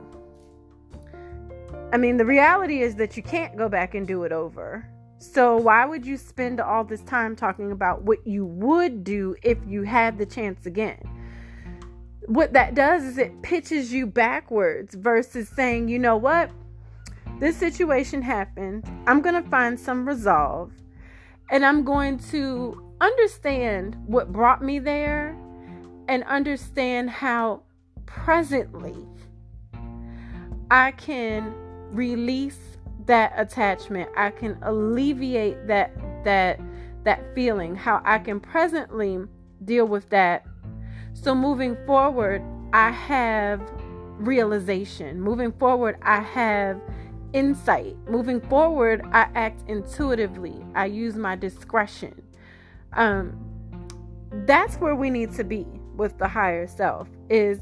I 1.94 1.96
mean, 1.96 2.18
the 2.18 2.26
reality 2.26 2.82
is 2.82 2.96
that 2.96 3.16
you 3.16 3.22
can't 3.22 3.56
go 3.56 3.70
back 3.70 3.94
and 3.94 4.06
do 4.06 4.24
it 4.24 4.32
over. 4.32 4.86
So, 5.18 5.56
why 5.56 5.86
would 5.86 6.04
you 6.04 6.18
spend 6.18 6.60
all 6.60 6.84
this 6.84 7.00
time 7.02 7.36
talking 7.36 7.72
about 7.72 8.02
what 8.02 8.26
you 8.26 8.44
would 8.44 9.02
do 9.02 9.34
if 9.42 9.56
you 9.66 9.84
had 9.84 10.18
the 10.18 10.26
chance 10.26 10.66
again? 10.66 11.00
What 12.26 12.52
that 12.52 12.74
does 12.74 13.02
is 13.02 13.16
it 13.16 13.40
pitches 13.40 13.94
you 13.94 14.06
backwards 14.06 14.94
versus 14.94 15.48
saying, 15.48 15.88
you 15.88 15.98
know 15.98 16.18
what? 16.18 16.50
This 17.38 17.56
situation 17.56 18.22
happened. 18.22 18.84
I'm 19.06 19.20
going 19.20 19.40
to 19.42 19.48
find 19.50 19.78
some 19.78 20.08
resolve 20.08 20.72
and 21.50 21.64
I'm 21.64 21.84
going 21.84 22.18
to 22.30 22.82
understand 23.00 23.96
what 24.06 24.32
brought 24.32 24.62
me 24.62 24.78
there 24.78 25.36
and 26.08 26.24
understand 26.24 27.10
how 27.10 27.62
presently 28.06 28.96
I 30.70 30.92
can 30.92 31.54
release 31.90 32.58
that 33.04 33.32
attachment. 33.36 34.08
I 34.16 34.30
can 34.30 34.58
alleviate 34.62 35.66
that 35.66 35.92
that 36.24 36.58
that 37.04 37.34
feeling, 37.34 37.76
how 37.76 38.02
I 38.04 38.18
can 38.18 38.40
presently 38.40 39.18
deal 39.64 39.86
with 39.86 40.08
that. 40.10 40.44
So 41.12 41.34
moving 41.34 41.76
forward, 41.86 42.42
I 42.72 42.90
have 42.90 43.60
realization. 44.18 45.20
Moving 45.20 45.52
forward, 45.52 45.98
I 46.02 46.20
have 46.20 46.80
insight. 47.32 47.96
Moving 48.08 48.40
forward, 48.40 49.02
I 49.12 49.28
act 49.34 49.68
intuitively. 49.68 50.64
I 50.74 50.86
use 50.86 51.16
my 51.16 51.36
discretion. 51.36 52.22
Um 52.92 53.38
that's 54.44 54.76
where 54.76 54.94
we 54.94 55.08
need 55.08 55.32
to 55.34 55.44
be 55.44 55.66
with 55.96 56.18
the 56.18 56.28
higher 56.28 56.66
self 56.66 57.08
is 57.30 57.60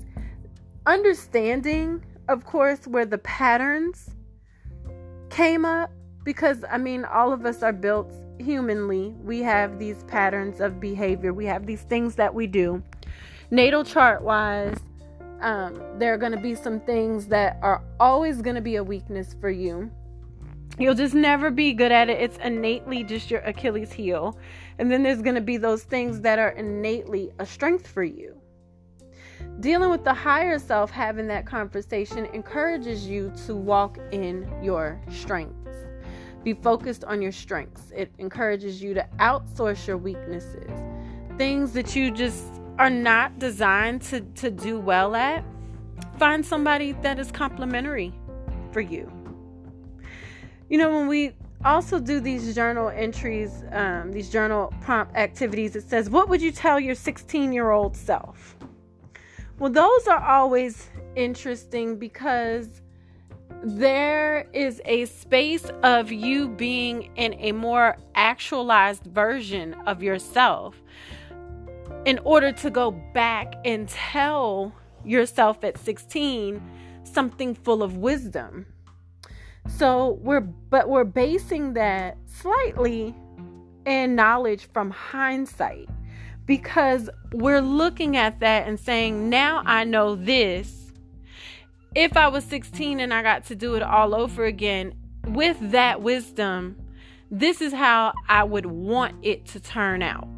understanding 0.87 2.05
of 2.29 2.45
course 2.45 2.87
where 2.87 3.07
the 3.07 3.19
patterns 3.19 4.11
came 5.31 5.65
up 5.65 5.91
because 6.25 6.65
I 6.71 6.79
mean, 6.79 7.05
all 7.05 7.33
of 7.33 7.45
us 7.45 7.63
are 7.63 7.73
built 7.73 8.13
humanly. 8.39 9.15
We 9.23 9.41
have 9.41 9.79
these 9.79 10.03
patterns 10.05 10.61
of 10.61 10.81
behavior, 10.81 11.33
we 11.33 11.45
have 11.47 11.67
these 11.67 11.83
things 11.83 12.17
that 12.17 12.35
we 12.35 12.47
do. 12.47 12.83
Natal 13.51 13.85
chart 13.85 14.23
wise, 14.23 14.79
um, 15.45 15.79
there 15.99 16.15
are 16.15 16.17
going 16.17 16.33
to 16.33 16.41
be 16.41 16.55
some 16.55 16.81
things 16.81 17.27
that 17.27 17.59
are 17.61 17.85
always 18.01 18.41
going 18.41 18.57
to 18.57 18.63
be 18.63 18.77
a 18.77 18.83
weakness 18.83 19.37
for 19.39 19.51
you. 19.51 19.91
You'll 20.79 20.95
just 20.95 21.15
never 21.15 21.51
be 21.51 21.75
good 21.75 21.93
at 21.93 22.09
it. 22.09 22.21
It's 22.21 22.39
innately 22.39 23.05
just 23.05 23.31
your 23.31 23.41
Achilles 23.41 23.93
heel. 23.93 24.39
And 24.79 24.91
then 24.91 25.03
there's 25.03 25.21
going 25.21 25.35
to 25.37 25.43
be 25.43 25.59
those 25.59 25.83
things 25.85 26.23
that 26.23 26.39
are 26.39 26.49
innately 26.49 27.31
a 27.39 27.47
strength 27.47 27.87
for 27.87 28.03
you. 28.03 28.35
Dealing 29.61 29.91
with 29.91 30.03
the 30.03 30.15
higher 30.15 30.59
self, 30.59 30.91
having 30.91 31.29
that 31.29 31.47
conversation 31.47 32.25
encourages 32.33 33.07
you 33.07 33.31
to 33.47 33.55
walk 33.55 33.99
in 34.13 34.51
your 34.63 35.01
strengths. 35.11 35.77
Be 36.43 36.55
focused 36.55 37.05
on 37.05 37.21
your 37.21 37.33
strengths. 37.33 37.93
It 37.95 38.11
encourages 38.19 38.83
you 38.83 38.95
to 38.95 39.07
outsource 39.19 39.87
your 39.87 39.99
weaknesses. 39.99 40.71
Things 41.37 41.73
that 41.73 41.95
you 41.95 42.11
just 42.11 42.45
are 42.79 42.91
not 42.91 43.39
designed 43.39 44.03
to, 44.03 44.21
to 44.21 44.51
do 44.51 44.79
well 44.79 45.15
at, 45.15 45.45
find 46.19 46.45
somebody 46.45 46.93
that 47.03 47.19
is 47.19 47.31
complimentary 47.31 48.13
for 48.73 48.81
you. 48.81 49.11
You 50.69 50.79
know, 50.79 50.91
when 50.91 51.07
we 51.07 51.33
also 51.65 51.99
do 51.99 52.21
these 52.21 52.55
journal 52.55 52.89
entries, 52.91 53.63
um, 53.73 54.13
these 54.13 54.31
journal 54.31 54.73
prompt 54.81 55.15
activities, 55.15 55.77
it 55.77 55.89
says, 55.89 56.11
What 56.11 56.29
would 56.29 56.43
you 56.43 56.51
tell 56.51 56.81
your 56.81 56.95
16 56.95 57.53
year 57.53 57.71
old 57.71 57.97
self? 57.97 58.57
Well, 59.59 59.71
those 59.71 60.09
are 60.09 60.21
always 60.21 60.89
interesting 61.15 61.97
because 61.97 62.83
there 63.63 64.47
is 64.53 64.83
a 64.85 65.07
space 65.07 65.71
of 65.83 66.13
you 66.13 66.49
being 66.49 67.11
in 67.17 67.35
a 67.35 67.53
more 67.53 67.97
actualized 68.15 69.05
version 69.05 69.75
of 69.87 70.03
yourself 70.03 70.83
in 72.05 72.19
order 72.25 72.53
to 72.53 72.71
go 72.71 72.91
back 72.91 73.55
and 73.65 73.89
tell 73.89 74.73
yourself 75.05 75.65
at 75.65 75.79
16 75.79 76.63
something 77.05 77.55
full 77.55 77.83
of 77.83 77.97
wisdom. 77.97 78.67
So 79.69 80.19
we're 80.23 80.41
but 80.41 80.89
we're 80.89 81.05
basing 81.05 81.75
that 81.75 82.19
slightly 82.27 83.15
in 83.87 84.15
knowledge 84.15 84.69
from 84.73 84.91
hindsight 84.91 85.89
because 86.47 87.09
we're 87.33 87.61
looking 87.61 88.17
at 88.17 88.41
that 88.41 88.67
and 88.67 88.79
saying, 88.79 89.31
now 89.31 89.63
I 89.65 89.85
know 89.85 90.15
this. 90.15 90.93
If 91.95 92.17
I 92.17 92.29
was 92.29 92.45
16 92.45 93.01
and 93.01 93.15
I 93.15 93.23
got 93.23 93.47
to 93.47 93.55
do 93.55 93.77
it 93.77 93.83
all 93.83 94.15
over 94.15 94.45
again 94.45 94.95
with 95.29 95.57
that 95.71 96.03
wisdom, 96.03 96.77
this 97.31 97.61
is 97.61 97.73
how 97.73 98.13
I 98.29 98.45
would 98.45 98.67
want 98.67 99.25
it 99.25 99.47
to 99.47 99.61
turn 99.61 100.03
out. 100.03 100.29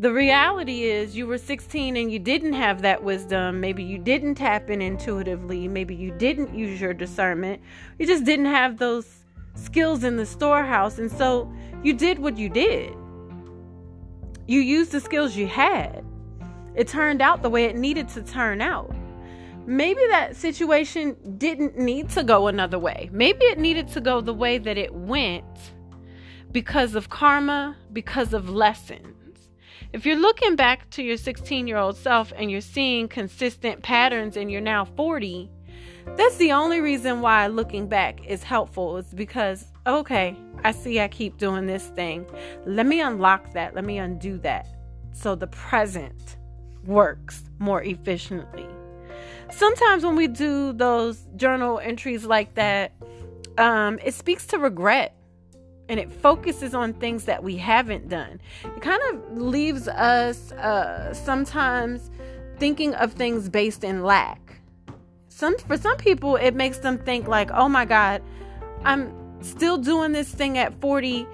The 0.00 0.12
reality 0.12 0.84
is, 0.84 1.16
you 1.16 1.26
were 1.26 1.38
16 1.38 1.96
and 1.96 2.12
you 2.12 2.20
didn't 2.20 2.52
have 2.52 2.82
that 2.82 3.02
wisdom. 3.02 3.58
Maybe 3.58 3.82
you 3.82 3.98
didn't 3.98 4.36
tap 4.36 4.70
in 4.70 4.80
intuitively. 4.80 5.66
Maybe 5.66 5.92
you 5.96 6.12
didn't 6.12 6.54
use 6.54 6.80
your 6.80 6.94
discernment. 6.94 7.60
You 7.98 8.06
just 8.06 8.22
didn't 8.22 8.46
have 8.46 8.78
those 8.78 9.24
skills 9.56 10.04
in 10.04 10.16
the 10.16 10.24
storehouse. 10.24 10.98
And 10.98 11.10
so 11.10 11.52
you 11.82 11.94
did 11.94 12.20
what 12.20 12.38
you 12.38 12.48
did. 12.48 12.94
You 14.46 14.60
used 14.60 14.92
the 14.92 15.00
skills 15.00 15.34
you 15.34 15.48
had. 15.48 16.04
It 16.76 16.86
turned 16.86 17.20
out 17.20 17.42
the 17.42 17.50
way 17.50 17.64
it 17.64 17.74
needed 17.74 18.08
to 18.10 18.22
turn 18.22 18.60
out. 18.60 18.94
Maybe 19.66 20.00
that 20.10 20.36
situation 20.36 21.16
didn't 21.38 21.76
need 21.76 22.08
to 22.10 22.22
go 22.22 22.46
another 22.46 22.78
way. 22.78 23.10
Maybe 23.12 23.46
it 23.46 23.58
needed 23.58 23.88
to 23.88 24.00
go 24.00 24.20
the 24.20 24.32
way 24.32 24.58
that 24.58 24.78
it 24.78 24.94
went 24.94 25.44
because 26.52 26.94
of 26.94 27.10
karma, 27.10 27.76
because 27.92 28.32
of 28.32 28.48
lessons. 28.48 29.17
If 29.90 30.04
you're 30.04 30.16
looking 30.16 30.54
back 30.54 30.90
to 30.90 31.02
your 31.02 31.16
16 31.16 31.66
year 31.66 31.78
old 31.78 31.96
self 31.96 32.30
and 32.36 32.50
you're 32.50 32.60
seeing 32.60 33.08
consistent 33.08 33.82
patterns 33.82 34.36
and 34.36 34.52
you're 34.52 34.60
now 34.60 34.84
40, 34.84 35.50
that's 36.14 36.36
the 36.36 36.52
only 36.52 36.80
reason 36.80 37.22
why 37.22 37.46
looking 37.46 37.88
back 37.88 38.24
is 38.26 38.42
helpful, 38.42 38.98
is 38.98 39.06
because 39.14 39.66
okay, 39.86 40.36
I 40.62 40.72
see 40.72 41.00
I 41.00 41.08
keep 41.08 41.38
doing 41.38 41.66
this 41.66 41.86
thing. 41.88 42.26
Let 42.66 42.84
me 42.84 43.00
unlock 43.00 43.52
that. 43.54 43.74
Let 43.74 43.84
me 43.84 43.96
undo 43.96 44.36
that. 44.38 44.68
So 45.12 45.34
the 45.34 45.46
present 45.46 46.36
works 46.84 47.44
more 47.58 47.82
efficiently. 47.82 48.66
Sometimes 49.50 50.04
when 50.04 50.16
we 50.16 50.28
do 50.28 50.74
those 50.74 51.26
journal 51.36 51.78
entries 51.78 52.26
like 52.26 52.54
that, 52.56 52.92
um, 53.56 53.98
it 54.04 54.12
speaks 54.12 54.46
to 54.48 54.58
regret 54.58 55.17
and 55.88 55.98
it 55.98 56.12
focuses 56.12 56.74
on 56.74 56.92
things 56.94 57.24
that 57.24 57.42
we 57.42 57.56
haven't 57.56 58.08
done. 58.08 58.40
It 58.64 58.82
kind 58.82 59.00
of 59.10 59.38
leaves 59.38 59.88
us 59.88 60.52
uh, 60.52 61.14
sometimes 61.14 62.10
thinking 62.58 62.94
of 62.94 63.12
things 63.12 63.48
based 63.48 63.84
in 63.84 64.02
lack. 64.02 64.60
Some 65.28 65.56
for 65.58 65.76
some 65.76 65.96
people, 65.96 66.36
it 66.36 66.54
makes 66.54 66.78
them 66.78 66.98
think 66.98 67.28
like, 67.28 67.50
"Oh 67.52 67.68
my 67.68 67.84
God, 67.84 68.22
I'm 68.84 69.14
still 69.42 69.78
doing 69.78 70.12
this 70.12 70.34
thing 70.34 70.58
at 70.58 70.74
40 70.80 71.26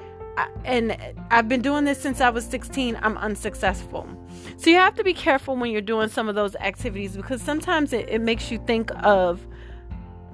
and 0.64 0.96
I've 1.30 1.49
been 1.49 1.62
doing 1.62 1.84
this 1.84 2.00
since 2.00 2.20
I 2.20 2.30
was 2.30 2.44
16. 2.46 2.99
I'm 3.02 3.16
unsuccessful. 3.18 4.08
So 4.56 4.70
you 4.70 4.76
have 4.76 4.94
to 4.96 5.04
be 5.04 5.14
careful 5.14 5.56
when 5.56 5.70
you're 5.70 5.80
doing 5.80 6.08
some 6.08 6.28
of 6.28 6.34
those 6.34 6.56
activities 6.56 7.16
because 7.16 7.40
sometimes 7.40 7.92
it, 7.92 8.08
it 8.08 8.20
makes 8.20 8.50
you 8.50 8.58
think 8.66 8.90
of 9.04 9.46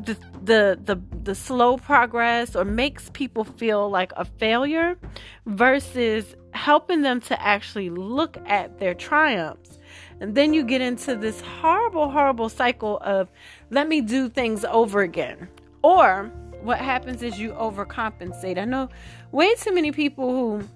the, 0.05 0.17
the 0.43 0.79
the 0.83 1.01
the 1.23 1.35
slow 1.35 1.77
progress 1.77 2.57
or 2.57 2.65
makes 2.65 3.11
people 3.11 3.45
feel 3.45 3.91
like 3.91 4.13
a 4.17 4.25
failure 4.25 4.97
versus 5.47 6.35
helping 6.53 7.03
them 7.03 7.21
to 7.21 7.41
actually 7.41 7.91
look 7.91 8.39
at 8.47 8.79
their 8.79 8.95
triumphs. 8.95 9.79
And 10.21 10.35
then 10.35 10.53
you 10.53 10.65
get 10.65 10.81
into 10.81 11.17
this 11.17 11.41
horrible, 11.41 12.11
horrible 12.11 12.49
cycle 12.49 12.99
of 12.99 13.29
let 13.71 13.89
me 13.89 14.01
do 14.01 14.29
things 14.29 14.65
over 14.65 15.01
again. 15.01 15.49
Or 15.83 16.31
what 16.63 16.79
happens 16.79 17.23
is 17.23 17.39
you 17.39 17.53
overcompensate. 17.53 18.59
I 18.59 18.65
know 18.65 18.89
way 19.33 19.55
too 19.55 19.75
many 19.75 19.93
people 19.93 20.31
who 20.31 20.69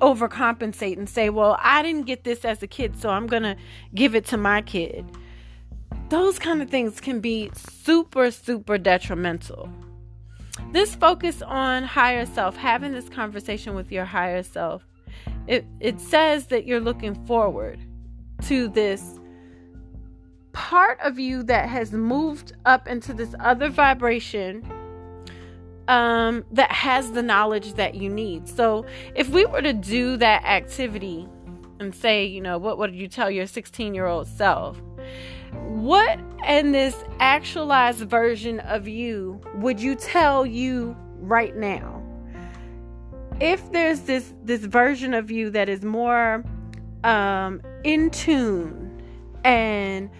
overcompensate 0.00 0.98
and 0.98 1.08
say, 1.08 1.30
Well, 1.30 1.56
I 1.60 1.82
didn't 1.82 2.06
get 2.06 2.24
this 2.24 2.44
as 2.44 2.62
a 2.62 2.66
kid, 2.66 2.98
so 3.00 3.10
I'm 3.10 3.28
to 3.28 3.56
give 3.94 4.14
it 4.14 4.26
to 4.26 4.36
my 4.36 4.62
kid. 4.62 5.04
Those 6.10 6.38
kind 6.38 6.60
of 6.60 6.68
things 6.68 7.00
can 7.00 7.20
be 7.20 7.50
super, 7.54 8.30
super 8.30 8.76
detrimental. 8.76 9.70
This 10.72 10.94
focus 10.94 11.40
on 11.40 11.84
higher 11.84 12.26
self, 12.26 12.56
having 12.56 12.92
this 12.92 13.08
conversation 13.08 13.74
with 13.74 13.90
your 13.90 14.04
higher 14.04 14.42
self, 14.42 14.84
it, 15.46 15.64
it 15.78 16.00
says 16.00 16.48
that 16.48 16.66
you're 16.66 16.80
looking 16.80 17.14
forward 17.26 17.78
to 18.42 18.68
this 18.68 19.18
part 20.52 20.98
of 21.00 21.18
you 21.18 21.44
that 21.44 21.68
has 21.68 21.92
moved 21.92 22.52
up 22.66 22.88
into 22.88 23.14
this 23.14 23.34
other 23.38 23.68
vibration 23.68 24.64
um, 25.88 26.44
that 26.52 26.70
has 26.70 27.12
the 27.12 27.22
knowledge 27.22 27.74
that 27.74 27.94
you 27.94 28.08
need. 28.08 28.48
So, 28.48 28.84
if 29.14 29.28
we 29.28 29.44
were 29.44 29.62
to 29.62 29.72
do 29.72 30.16
that 30.18 30.44
activity 30.44 31.26
and 31.80 31.94
say, 31.94 32.24
you 32.26 32.40
know, 32.40 32.58
what 32.58 32.78
would 32.78 32.94
you 32.94 33.08
tell 33.08 33.30
your 33.30 33.46
16 33.46 33.94
year 33.94 34.06
old 34.06 34.26
self? 34.28 34.80
What 35.52 36.20
in 36.46 36.72
this 36.72 36.96
actualized 37.18 38.00
version 38.00 38.60
of 38.60 38.88
you 38.88 39.40
would 39.56 39.80
you 39.80 39.94
tell 39.94 40.46
you 40.46 40.96
right 41.18 41.56
now? 41.56 42.02
If 43.40 43.72
there's 43.72 44.00
this 44.00 44.34
this 44.44 44.64
version 44.64 45.14
of 45.14 45.30
you 45.30 45.50
that 45.50 45.68
is 45.68 45.82
more 45.82 46.44
um, 47.04 47.62
in 47.84 48.10
tune 48.10 49.02
and 49.44 50.10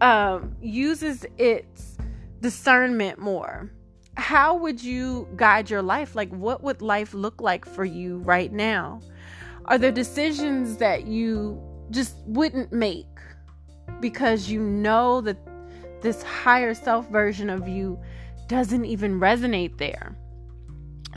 um, 0.00 0.56
uses 0.60 1.26
its 1.36 1.98
discernment 2.40 3.18
more, 3.18 3.70
how 4.16 4.56
would 4.56 4.82
you 4.82 5.28
guide 5.36 5.70
your 5.70 5.82
life? 5.82 6.14
Like, 6.14 6.30
what 6.30 6.62
would 6.62 6.82
life 6.82 7.14
look 7.14 7.40
like 7.40 7.64
for 7.64 7.84
you 7.84 8.18
right 8.18 8.52
now? 8.52 9.00
Are 9.66 9.78
there 9.78 9.92
decisions 9.92 10.78
that 10.78 11.06
you 11.06 11.62
just 11.90 12.16
wouldn't 12.26 12.72
make 12.72 13.11
because 14.02 14.50
you 14.50 14.60
know 14.60 15.22
that 15.22 15.38
this 16.02 16.22
higher 16.22 16.74
self 16.74 17.08
version 17.08 17.48
of 17.48 17.66
you 17.66 17.98
doesn't 18.48 18.84
even 18.84 19.18
resonate 19.18 19.78
there? 19.78 20.14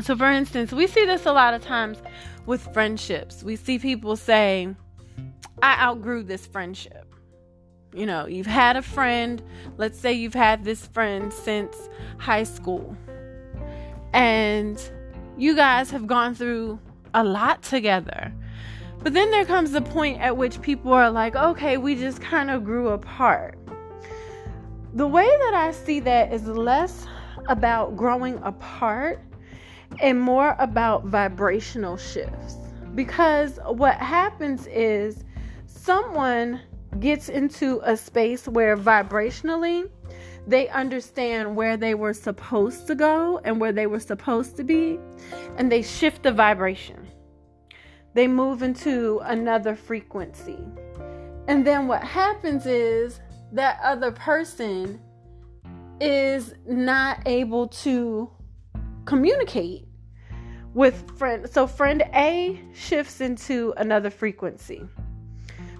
So, 0.02 0.16
for 0.16 0.32
instance, 0.32 0.72
we 0.72 0.88
see 0.88 1.06
this 1.06 1.26
a 1.26 1.34
lot 1.34 1.54
of 1.54 1.64
times 1.64 1.98
with 2.46 2.62
friendships. 2.74 3.44
We 3.44 3.58
see 3.58 3.80
people 3.80 4.16
say, 4.16 4.70
I 5.62 5.82
outgrew 5.84 6.24
this 6.24 6.46
friendship. 6.46 7.14
You 7.94 8.06
know, 8.06 8.28
you've 8.28 8.46
had 8.46 8.76
a 8.76 8.82
friend, 8.82 9.42
let's 9.78 9.98
say 9.98 10.12
you've 10.14 10.34
had 10.34 10.66
this 10.66 10.86
friend 10.88 11.32
since 11.32 11.90
high 12.18 12.44
school, 12.44 12.96
and 14.14 14.78
you 15.38 15.56
guys 15.56 15.92
have 15.92 16.06
gone 16.06 16.36
through 16.36 16.80
a 17.14 17.24
lot 17.24 17.64
together. 17.64 18.34
But 19.00 19.14
then 19.14 19.30
there 19.32 19.46
comes 19.46 19.72
the 19.72 19.82
point 19.82 20.20
at 20.20 20.36
which 20.36 20.62
people 20.62 20.92
are 20.94 21.12
like, 21.12 21.36
okay, 21.36 21.78
we 21.78 21.96
just 21.96 22.22
kind 22.22 22.50
of 22.50 22.64
grew 22.64 22.90
apart. 22.90 23.58
The 24.94 25.08
way 25.08 25.28
that 25.28 25.54
I 25.54 25.72
see 25.72 26.00
that 26.02 26.34
is 26.34 26.48
less 26.48 27.06
about 27.48 27.96
growing 27.96 28.40
apart 28.44 29.22
and 30.00 30.20
more 30.20 30.56
about 30.60 31.06
vibrational 31.06 31.98
shifts. 31.98 32.56
Because 32.96 33.60
what 33.66 33.96
happens 33.96 34.68
is 34.68 35.24
someone 35.68 36.62
gets 37.00 37.30
into 37.30 37.82
a 37.84 37.96
space 37.98 38.48
where 38.48 38.78
vibrationally 38.78 39.90
they 40.48 40.70
understand 40.70 41.56
where 41.56 41.76
they 41.76 41.94
were 41.96 42.14
supposed 42.14 42.88
to 42.88 42.96
go 42.96 43.40
and 43.44 43.60
where 43.60 43.72
they 43.72 43.88
were 43.88 44.00
supposed 44.00 44.56
to 44.58 44.64
be, 44.64 45.00
and 45.58 45.72
they 45.72 45.82
shift 45.82 46.24
the 46.24 46.32
vibration. 46.32 47.05
They 48.16 48.28
move 48.28 48.64
into 48.64 49.20
another 49.26 49.76
frequency. 49.76 50.58
And 51.50 51.68
then 51.68 51.88
what 51.88 52.02
happens 52.02 52.66
is 52.66 53.20
that 53.52 53.78
other 53.84 54.12
person 54.12 55.02
is 56.00 56.56
not 56.66 57.20
able 57.26 57.68
to 57.68 58.32
communicate 59.04 59.88
with 60.74 61.18
friend. 61.18 61.48
So 61.50 61.68
friend 61.68 62.04
A 62.14 62.60
shifts 62.74 63.20
into 63.20 63.74
another 63.76 64.10
frequency. 64.10 64.88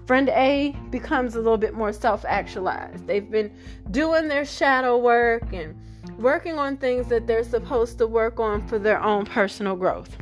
Friend 0.06 0.28
A 0.28 0.76
becomes 0.90 1.36
a 1.36 1.38
little 1.38 1.56
bit 1.56 1.72
more 1.72 1.92
self 1.92 2.24
actualized. 2.26 3.06
They've 3.06 3.30
been 3.30 3.50
doing 3.90 4.28
their 4.28 4.44
shadow 4.44 4.98
work 4.98 5.54
and 5.54 5.74
working 6.18 6.58
on 6.58 6.76
things 6.76 7.08
that 7.08 7.26
they're 7.26 7.44
supposed 7.44 7.96
to 7.98 8.06
work 8.06 8.38
on 8.38 8.68
for 8.68 8.78
their 8.78 9.02
own 9.02 9.24
personal 9.24 9.74
growth. 9.74 10.18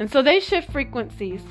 And 0.00 0.10
so 0.10 0.22
they 0.22 0.40
shift 0.40 0.72
frequencies 0.72 1.42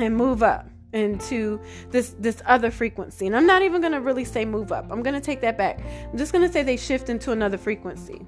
and 0.00 0.16
move 0.16 0.42
up 0.42 0.66
into 0.92 1.60
this 1.90 2.16
this 2.18 2.42
other 2.44 2.72
frequency. 2.72 3.28
And 3.28 3.36
I'm 3.36 3.46
not 3.46 3.62
even 3.62 3.80
going 3.80 3.92
to 3.92 4.00
really 4.00 4.24
say 4.24 4.44
move 4.44 4.72
up. 4.72 4.90
I'm 4.90 5.00
going 5.00 5.14
to 5.14 5.20
take 5.20 5.40
that 5.42 5.56
back. 5.56 5.80
I'm 6.10 6.18
just 6.18 6.32
going 6.32 6.44
to 6.44 6.52
say 6.52 6.64
they 6.64 6.76
shift 6.76 7.08
into 7.08 7.30
another 7.30 7.56
frequency. 7.56 8.26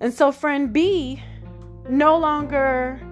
And 0.00 0.14
so 0.14 0.32
friend 0.32 0.72
B 0.72 1.22
no 1.90 2.16
longer 2.16 3.02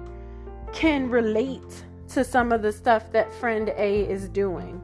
can 0.73 1.11
relate 1.11 1.85
to 2.15 2.25
some 2.25 2.51
of 2.51 2.63
the 2.63 2.73
stuff 2.73 3.13
that 3.13 3.31
friend 3.35 3.75
A 3.77 4.11
is 4.11 4.27
doing. 4.31 4.81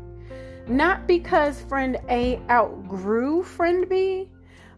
Not 0.69 1.07
because 1.07 1.63
friend 1.63 1.97
A 2.11 2.43
outgrew 2.51 3.43
friend 3.43 3.89
B, 3.89 4.29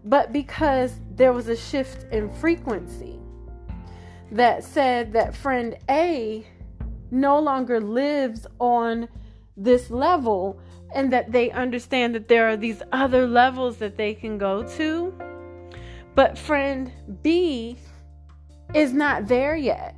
but 0.04 0.32
because 0.32 1.00
there 1.16 1.32
was 1.32 1.48
a 1.48 1.56
shift 1.56 2.06
in 2.12 2.30
frequency 2.30 3.18
that 4.34 4.64
said 4.64 5.12
that 5.12 5.34
friend 5.34 5.76
A 5.88 6.44
no 7.12 7.38
longer 7.38 7.80
lives 7.80 8.46
on 8.58 9.08
this 9.56 9.90
level 9.90 10.60
and 10.92 11.12
that 11.12 11.30
they 11.30 11.52
understand 11.52 12.14
that 12.16 12.26
there 12.26 12.48
are 12.48 12.56
these 12.56 12.82
other 12.90 13.26
levels 13.28 13.76
that 13.76 13.96
they 13.96 14.12
can 14.12 14.36
go 14.36 14.64
to. 14.76 15.14
But 16.16 16.36
friend 16.36 16.92
B 17.22 17.76
is 18.74 18.92
not 18.92 19.28
there 19.28 19.56
yet 19.56 19.96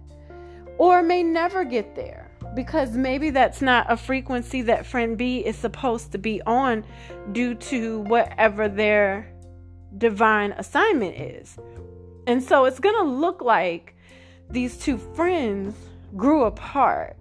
or 0.76 1.02
may 1.02 1.22
never 1.22 1.64
get 1.64 1.94
there 1.94 2.30
because 2.54 2.90
maybe 2.90 3.30
that's 3.30 3.62
not 3.62 3.90
a 3.90 3.96
frequency 3.96 4.60
that 4.62 4.84
friend 4.84 5.16
B 5.16 5.38
is 5.38 5.56
supposed 5.56 6.12
to 6.12 6.18
be 6.18 6.42
on 6.42 6.84
due 7.32 7.54
to 7.54 8.00
whatever 8.00 8.68
their 8.68 9.32
divine 9.96 10.52
assignment 10.52 11.16
is. 11.16 11.56
And 12.26 12.42
so 12.42 12.66
it's 12.66 12.80
going 12.80 12.96
to 12.96 13.10
look 13.10 13.40
like 13.40 13.95
these 14.50 14.76
two 14.76 14.98
friends 14.98 15.74
grew 16.16 16.44
apart. 16.44 17.16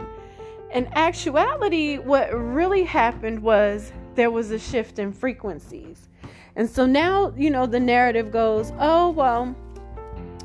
In 0.74 0.88
actuality, 0.94 1.98
what 1.98 2.34
really 2.34 2.84
happened 2.84 3.42
was 3.42 3.92
there 4.16 4.32
was 4.32 4.52
a 4.52 4.60
shift 4.60 5.00
in 5.00 5.12
frequencies. 5.12 6.10
And 6.56 6.70
so 6.70 6.86
now, 6.86 7.34
you 7.36 7.50
know, 7.50 7.66
the 7.66 7.80
narrative 7.80 8.32
goes, 8.32 8.72
oh, 8.80 9.10
well, 9.10 9.56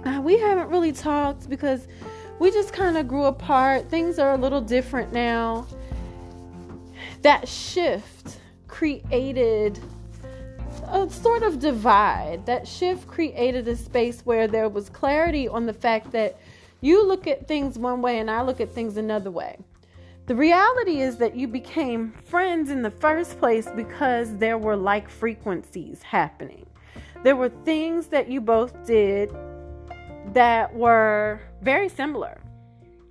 uh, 0.04 0.20
we 0.22 0.38
haven't 0.38 0.68
really 0.68 0.92
talked 0.92 1.48
because 1.48 1.86
we 2.38 2.50
just 2.50 2.72
kind 2.72 2.96
of 2.96 3.06
grew 3.06 3.24
apart. 3.24 3.88
Things 3.88 4.18
are 4.18 4.32
a 4.32 4.36
little 4.36 4.60
different 4.60 5.12
now. 5.12 5.66
That 7.22 7.46
shift 7.46 8.38
created 8.66 9.78
a 10.88 11.08
sort 11.10 11.42
of 11.42 11.58
divide. 11.58 12.46
That 12.46 12.66
shift 12.66 13.06
created 13.06 13.68
a 13.68 13.76
space 13.76 14.22
where 14.22 14.48
there 14.48 14.68
was 14.68 14.88
clarity 14.88 15.46
on 15.46 15.66
the 15.66 15.72
fact 15.72 16.10
that 16.12 16.38
you 16.80 17.06
look 17.06 17.26
at 17.26 17.46
things 17.46 17.78
one 17.78 18.02
way 18.02 18.18
and 18.18 18.30
I 18.30 18.42
look 18.42 18.60
at 18.60 18.72
things 18.72 18.96
another 18.96 19.30
way. 19.30 19.58
The 20.26 20.34
reality 20.36 21.00
is 21.00 21.16
that 21.16 21.34
you 21.34 21.48
became 21.48 22.12
friends 22.12 22.70
in 22.70 22.82
the 22.82 22.90
first 22.90 23.38
place 23.38 23.68
because 23.74 24.36
there 24.36 24.58
were 24.58 24.76
like 24.76 25.08
frequencies 25.08 26.02
happening. 26.02 26.66
There 27.22 27.36
were 27.36 27.48
things 27.48 28.06
that 28.08 28.30
you 28.30 28.40
both 28.40 28.86
did 28.86 29.30
that 30.32 30.74
were 30.74 31.40
very 31.62 31.88
similar 31.88 32.40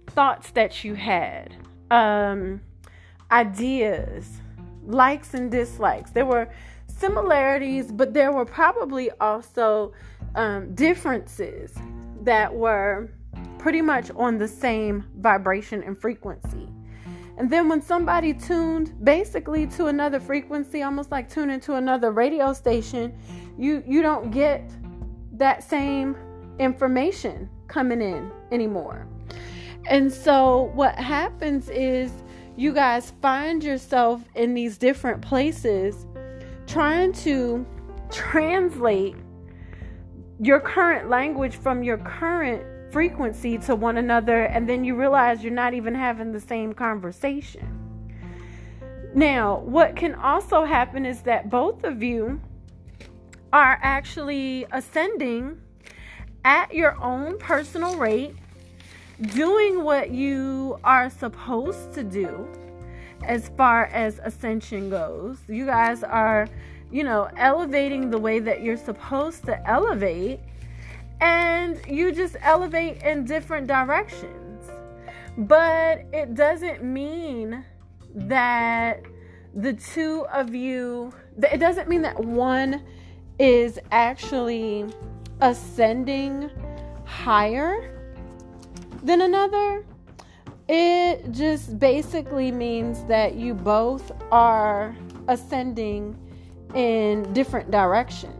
thoughts 0.08 0.51
that 0.51 0.84
you 0.84 0.95
had, 0.95 1.55
um, 1.91 2.62
ideas, 3.32 4.41
likes 4.86 5.34
and 5.34 5.51
dislikes. 5.51 6.12
There 6.12 6.25
were 6.25 6.49
similarities, 6.88 7.91
but 7.91 8.13
there 8.13 8.32
were 8.32 8.45
probably 8.45 9.12
also 9.19 9.93
um, 10.36 10.73
differences 10.73 11.73
that 12.23 12.53
were 12.53 13.10
pretty 13.57 13.81
much 13.81 14.11
on 14.15 14.37
the 14.37 14.47
same 14.47 15.05
vibration 15.17 15.83
and 15.83 15.99
frequency. 15.99 16.69
And 17.37 17.49
then 17.49 17.69
when 17.69 17.81
somebody 17.81 18.33
tuned 18.33 18.93
basically 19.03 19.65
to 19.67 19.87
another 19.87 20.19
frequency, 20.19 20.83
almost 20.83 21.09
like 21.09 21.29
tuning 21.29 21.59
to 21.61 21.75
another 21.75 22.11
radio 22.11 22.51
station, 22.53 23.17
you 23.57 23.81
you 23.87 24.01
don't 24.01 24.31
get 24.31 24.69
that 25.33 25.63
same 25.63 26.17
information 26.59 27.49
coming 27.67 28.01
in 28.01 28.31
anymore. 28.51 29.07
And 29.87 30.11
so 30.11 30.71
what 30.73 30.95
happens 30.95 31.69
is 31.69 32.11
you 32.57 32.73
guys 32.73 33.13
find 33.21 33.63
yourself 33.63 34.21
in 34.35 34.53
these 34.53 34.77
different 34.77 35.21
places 35.21 36.05
trying 36.67 37.13
to 37.13 37.65
translate 38.11 39.15
your 40.41 40.59
current 40.59 41.09
language 41.09 41.55
from 41.55 41.83
your 41.83 41.97
current 41.99 42.63
frequency 42.91 43.58
to 43.58 43.75
one 43.75 43.97
another 43.97 44.43
and 44.43 44.67
then 44.67 44.84
you 44.84 44.95
realize 44.95 45.43
you're 45.43 45.54
not 45.54 45.73
even 45.73 45.93
having 45.93 46.32
the 46.32 46.39
same 46.39 46.73
conversation. 46.73 47.75
Now, 49.13 49.60
what 49.60 49.95
can 49.95 50.15
also 50.15 50.63
happen 50.65 51.06
is 51.06 51.21
that 51.21 51.49
both 51.49 51.84
of 51.84 52.04
you 52.04 52.39
are 53.52 53.80
actually 53.82 54.65
ascending 54.71 55.60
at 56.45 56.73
your 56.73 57.02
own 57.02 57.38
personal 57.39 57.97
rate, 57.97 58.36
doing 59.34 59.84
what 59.84 60.12
you 60.12 60.80
are 60.84 61.10
supposed 61.10 61.93
to 61.93 62.04
do 62.04 62.47
as 63.23 63.49
far 63.49 63.86
as 63.88 64.19
ascension 64.23 64.89
goes. 64.89 65.39
You 65.47 65.65
guys 65.65 66.04
are, 66.04 66.47
you 66.91 67.04
know, 67.04 67.30
elevating 67.36 68.10
the 68.10 68.17
way 68.17 68.39
that 68.39 68.62
you're 68.62 68.78
supposed 68.78 69.45
to 69.45 69.67
elevate, 69.67 70.39
and 71.21 71.79
you 71.88 72.12
just 72.12 72.36
elevate 72.41 73.01
in 73.03 73.25
different 73.25 73.67
directions. 73.67 74.69
But 75.38 76.05
it 76.13 76.36
doesn't 76.36 76.84
mean 76.84 77.63
that 78.13 79.03
the 79.53 79.73
two 79.73 80.25
of 80.34 80.53
you, 80.53 81.13
it 81.38 81.60
doesn't 81.60 81.88
mean 81.88 82.01
that 82.03 82.19
one 82.23 82.84
is 83.39 83.79
actually 83.91 84.86
ascending 85.41 86.49
higher 87.05 87.95
than 89.03 89.21
another. 89.21 89.86
It 90.67 91.32
just 91.32 91.79
basically 91.79 92.51
means 92.51 93.03
that 93.05 93.36
you 93.36 93.53
both 93.53 94.12
are 94.32 94.95
ascending 95.27 96.17
in 96.75 97.32
different 97.34 97.71
directions. 97.71 98.38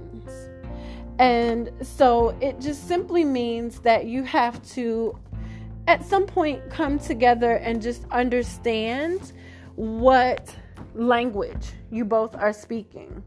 And 1.20 1.70
so 1.82 2.30
it 2.42 2.60
just 2.62 2.88
simply 2.88 3.26
means 3.26 3.80
that 3.82 4.06
you 4.06 4.24
have 4.24 4.66
to, 4.72 5.20
at 5.86 6.04
some 6.06 6.26
point, 6.26 6.70
come 6.70 6.98
together 6.98 7.56
and 7.58 7.82
just 7.82 8.06
understand 8.10 9.34
what 9.76 10.56
language 10.96 11.74
you 11.92 12.06
both 12.06 12.36
are 12.36 12.54
speaking. 12.54 13.22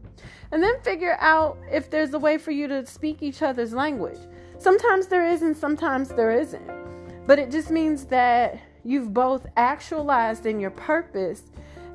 And 0.51 0.61
then 0.61 0.81
figure 0.81 1.17
out 1.19 1.57
if 1.71 1.89
there's 1.89 2.13
a 2.13 2.19
way 2.19 2.37
for 2.37 2.51
you 2.51 2.67
to 2.67 2.85
speak 2.85 3.21
each 3.21 3.41
other's 3.41 3.73
language. 3.73 4.19
Sometimes 4.57 5.07
there 5.07 5.27
is, 5.27 5.43
and 5.43 5.55
sometimes 5.55 6.09
there 6.09 6.31
isn't. 6.31 7.27
But 7.27 7.37
it 7.37 7.51
just 7.51 7.69
means 7.69 8.05
that 8.05 8.59
you've 8.83 9.13
both 9.13 9.45
actualized 9.55 10.45
in 10.45 10.59
your 10.59 10.71
purpose 10.71 11.43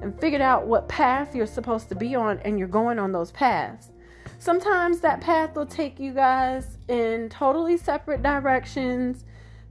and 0.00 0.18
figured 0.20 0.42
out 0.42 0.66
what 0.66 0.88
path 0.88 1.34
you're 1.34 1.46
supposed 1.46 1.88
to 1.88 1.96
be 1.96 2.14
on, 2.14 2.38
and 2.40 2.56
you're 2.58 2.68
going 2.68 3.00
on 3.00 3.10
those 3.10 3.32
paths. 3.32 3.90
Sometimes 4.38 5.00
that 5.00 5.20
path 5.20 5.56
will 5.56 5.66
take 5.66 5.98
you 5.98 6.12
guys 6.12 6.78
in 6.86 7.28
totally 7.28 7.76
separate 7.76 8.22
directions 8.22 9.24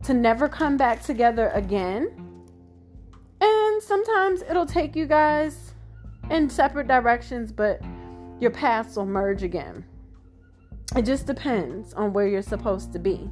to 0.03 0.13
never 0.13 0.49
come 0.49 0.75
back 0.75 1.01
together 1.01 1.49
again. 1.53 2.12
And 3.39 3.82
sometimes 3.82 4.41
it'll 4.41 4.65
take 4.65 4.95
you 4.95 5.06
guys 5.06 5.73
in 6.30 6.49
separate 6.49 6.88
directions, 6.88 7.51
but 7.53 7.82
your 8.39 8.51
paths 8.51 8.97
will 8.97 9.06
merge 9.06 9.41
again. 9.41 9.86
It 10.95 11.03
just 11.03 11.25
depends 11.25 11.93
on 11.93 12.12
where 12.12 12.27
you're 12.27 12.41
supposed 12.41 12.91
to 12.93 12.99
be. 12.99 13.30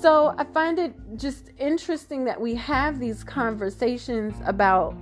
So 0.00 0.34
I 0.36 0.44
find 0.44 0.78
it 0.78 0.94
just 1.16 1.50
interesting 1.58 2.24
that 2.24 2.40
we 2.40 2.54
have 2.56 2.98
these 2.98 3.22
conversations 3.24 4.34
about 4.44 4.96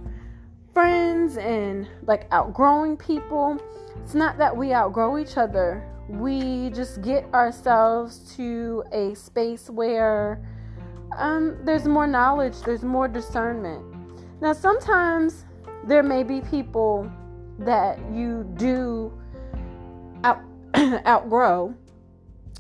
friends 0.75 1.39
and 1.39 1.89
like 2.07 2.27
outgrowing 2.33 2.97
people. 2.97 3.59
It's 4.03 4.15
not 4.15 4.37
that 4.39 4.55
we 4.55 4.75
outgrow 4.75 5.17
each 5.19 5.39
other, 5.39 5.89
we 6.09 6.71
just 6.71 7.01
get 7.01 7.25
ourselves 7.33 8.35
to 8.37 8.85
a 8.93 9.15
space 9.15 9.71
where 9.71 10.45
um, 11.17 11.57
there's 11.65 11.87
more 11.87 12.07
knowledge, 12.07 12.61
there's 12.63 12.83
more 12.83 13.09
discernment. 13.09 13.83
Now, 14.41 14.53
sometimes 14.53 15.45
there 15.85 16.03
may 16.03 16.23
be 16.23 16.41
people 16.43 17.11
that 17.61 17.99
you 18.13 18.45
do 18.57 19.17
out, 20.25 20.41
outgrow, 21.07 21.75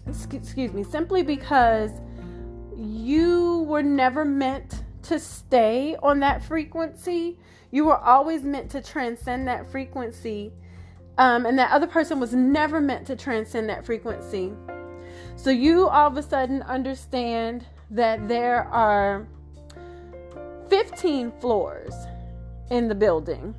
excuse 0.06 0.72
me, 0.72 0.84
simply 0.84 1.22
because 1.22 1.90
you 2.76 3.66
were 3.68 3.82
never 3.82 4.24
meant 4.24 4.82
to 5.02 5.18
stay 5.18 5.96
on 6.02 6.20
that 6.20 6.42
frequency. 6.42 7.38
You 7.74 7.86
were 7.86 7.98
always 7.98 8.44
meant 8.44 8.70
to 8.70 8.80
transcend 8.80 9.48
that 9.48 9.68
frequency. 9.68 10.52
Um, 11.18 11.44
and 11.44 11.58
that 11.58 11.72
other 11.72 11.88
person 11.88 12.20
was 12.20 12.32
never 12.32 12.80
meant 12.80 13.04
to 13.08 13.16
transcend 13.16 13.68
that 13.68 13.84
frequency. 13.84 14.52
So 15.34 15.50
you 15.50 15.88
all 15.88 16.06
of 16.06 16.16
a 16.16 16.22
sudden 16.22 16.62
understand 16.62 17.66
that 17.90 18.28
there 18.28 18.62
are 18.66 19.26
15 20.70 21.32
floors 21.40 21.92
in 22.70 22.86
the 22.86 22.94
building. 22.94 23.56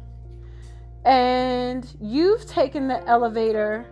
And 1.03 1.85
you've 1.99 2.45
taken 2.47 2.87
the 2.87 3.05
elevator 3.09 3.85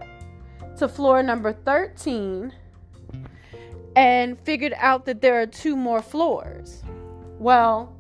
to 0.78 0.88
floor 0.88 1.22
number 1.22 1.52
13 1.52 2.54
and 3.98 4.40
figured 4.40 4.74
out 4.78 5.04
that 5.04 5.20
there 5.20 5.42
are 5.42 5.48
two 5.48 5.76
more 5.76 6.02
floors. 6.02 6.82
Well, 7.40 7.94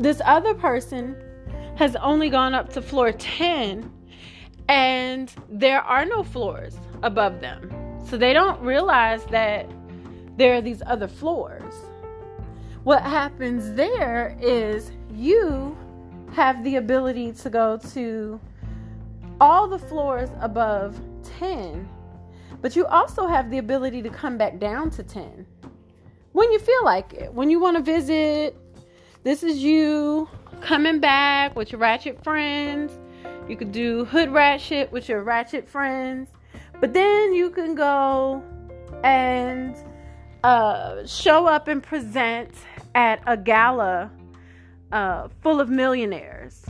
this 0.00 0.22
other 0.24 0.54
person 0.54 1.14
has 1.76 1.94
only 1.96 2.30
gone 2.30 2.54
up 2.54 2.72
to 2.72 2.80
floor 2.80 3.12
10 3.12 3.92
and 4.68 5.32
there 5.50 5.82
are 5.82 6.06
no 6.06 6.22
floors 6.22 6.74
above 7.02 7.40
them. 7.40 7.70
So 8.08 8.16
they 8.16 8.32
don't 8.32 8.60
realize 8.62 9.22
that 9.26 9.70
there 10.38 10.54
are 10.54 10.62
these 10.62 10.82
other 10.86 11.06
floors. 11.06 11.74
What 12.82 13.02
happens 13.02 13.74
there 13.74 14.38
is 14.40 14.90
you 15.12 15.76
have 16.32 16.64
the 16.64 16.76
ability 16.76 17.32
to 17.32 17.50
go 17.50 17.76
to 17.92 18.40
all 19.38 19.68
the 19.68 19.78
floors 19.78 20.30
above 20.40 20.98
10, 21.38 21.86
but 22.62 22.74
you 22.74 22.86
also 22.86 23.26
have 23.26 23.50
the 23.50 23.58
ability 23.58 24.00
to 24.00 24.08
come 24.08 24.38
back 24.38 24.58
down 24.58 24.88
to 24.92 25.02
10 25.02 25.46
when 26.32 26.50
you 26.52 26.58
feel 26.58 26.84
like 26.84 27.12
it. 27.12 27.34
When 27.34 27.50
you 27.50 27.60
want 27.60 27.76
to 27.76 27.82
visit, 27.82 28.56
this 29.22 29.42
is 29.42 29.58
you 29.58 30.28
coming 30.60 30.98
back 30.98 31.54
with 31.54 31.72
your 31.72 31.78
ratchet 31.78 32.22
friends. 32.24 32.92
You 33.48 33.56
could 33.56 33.72
do 33.72 34.04
hood 34.06 34.30
ratchet 34.30 34.90
with 34.92 35.08
your 35.08 35.22
ratchet 35.22 35.68
friends, 35.68 36.30
but 36.80 36.94
then 36.94 37.34
you 37.34 37.50
can 37.50 37.74
go 37.74 38.42
and 39.04 39.76
uh, 40.42 41.04
show 41.06 41.46
up 41.46 41.68
and 41.68 41.82
present 41.82 42.50
at 42.94 43.22
a 43.26 43.36
gala 43.36 44.10
uh, 44.92 45.28
full 45.42 45.60
of 45.60 45.68
millionaires. 45.68 46.64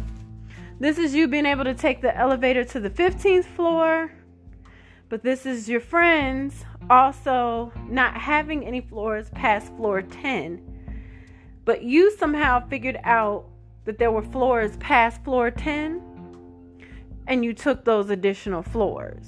This 0.81 0.99
is 0.99 1.15
you 1.15 1.29
being 1.29 1.47
able 1.47 1.65
to 1.65 1.75
take 1.75 2.01
the 2.01 2.17
elevator 2.17 2.65
to 2.65 2.81
the 2.81 2.91
15th 2.91 3.45
floor, 3.45 4.11
but 5.09 5.23
this 5.23 5.47
is 5.47 5.69
your 5.69 5.81
friends 5.81 6.65
also 6.89 7.73
not 7.89 8.17
having 8.17 8.67
any 8.67 8.81
floors 8.81 9.29
past 9.31 9.73
floor 9.77 10.03
10. 10.03 10.70
But 11.65 11.83
you 11.83 12.17
somehow 12.17 12.67
figured 12.69 12.99
out 13.05 13.47
that 13.85 13.99
there 13.99 14.11
were 14.11 14.23
floors 14.23 14.77
past 14.79 15.23
floor 15.25 15.51
10 15.51 16.03
and 17.27 17.45
you 17.45 17.53
took 17.53 17.85
those 17.85 18.11
additional 18.11 18.63
floors. 18.63 19.27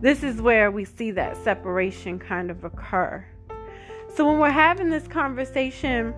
This 0.00 0.22
is 0.22 0.40
where 0.40 0.70
we 0.70 0.84
see 0.84 1.10
that 1.12 1.36
separation 1.42 2.18
kind 2.18 2.50
of 2.50 2.64
occur. 2.64 3.24
So 4.14 4.26
when 4.26 4.38
we're 4.38 4.50
having 4.50 4.90
this 4.90 5.08
conversation 5.08 6.14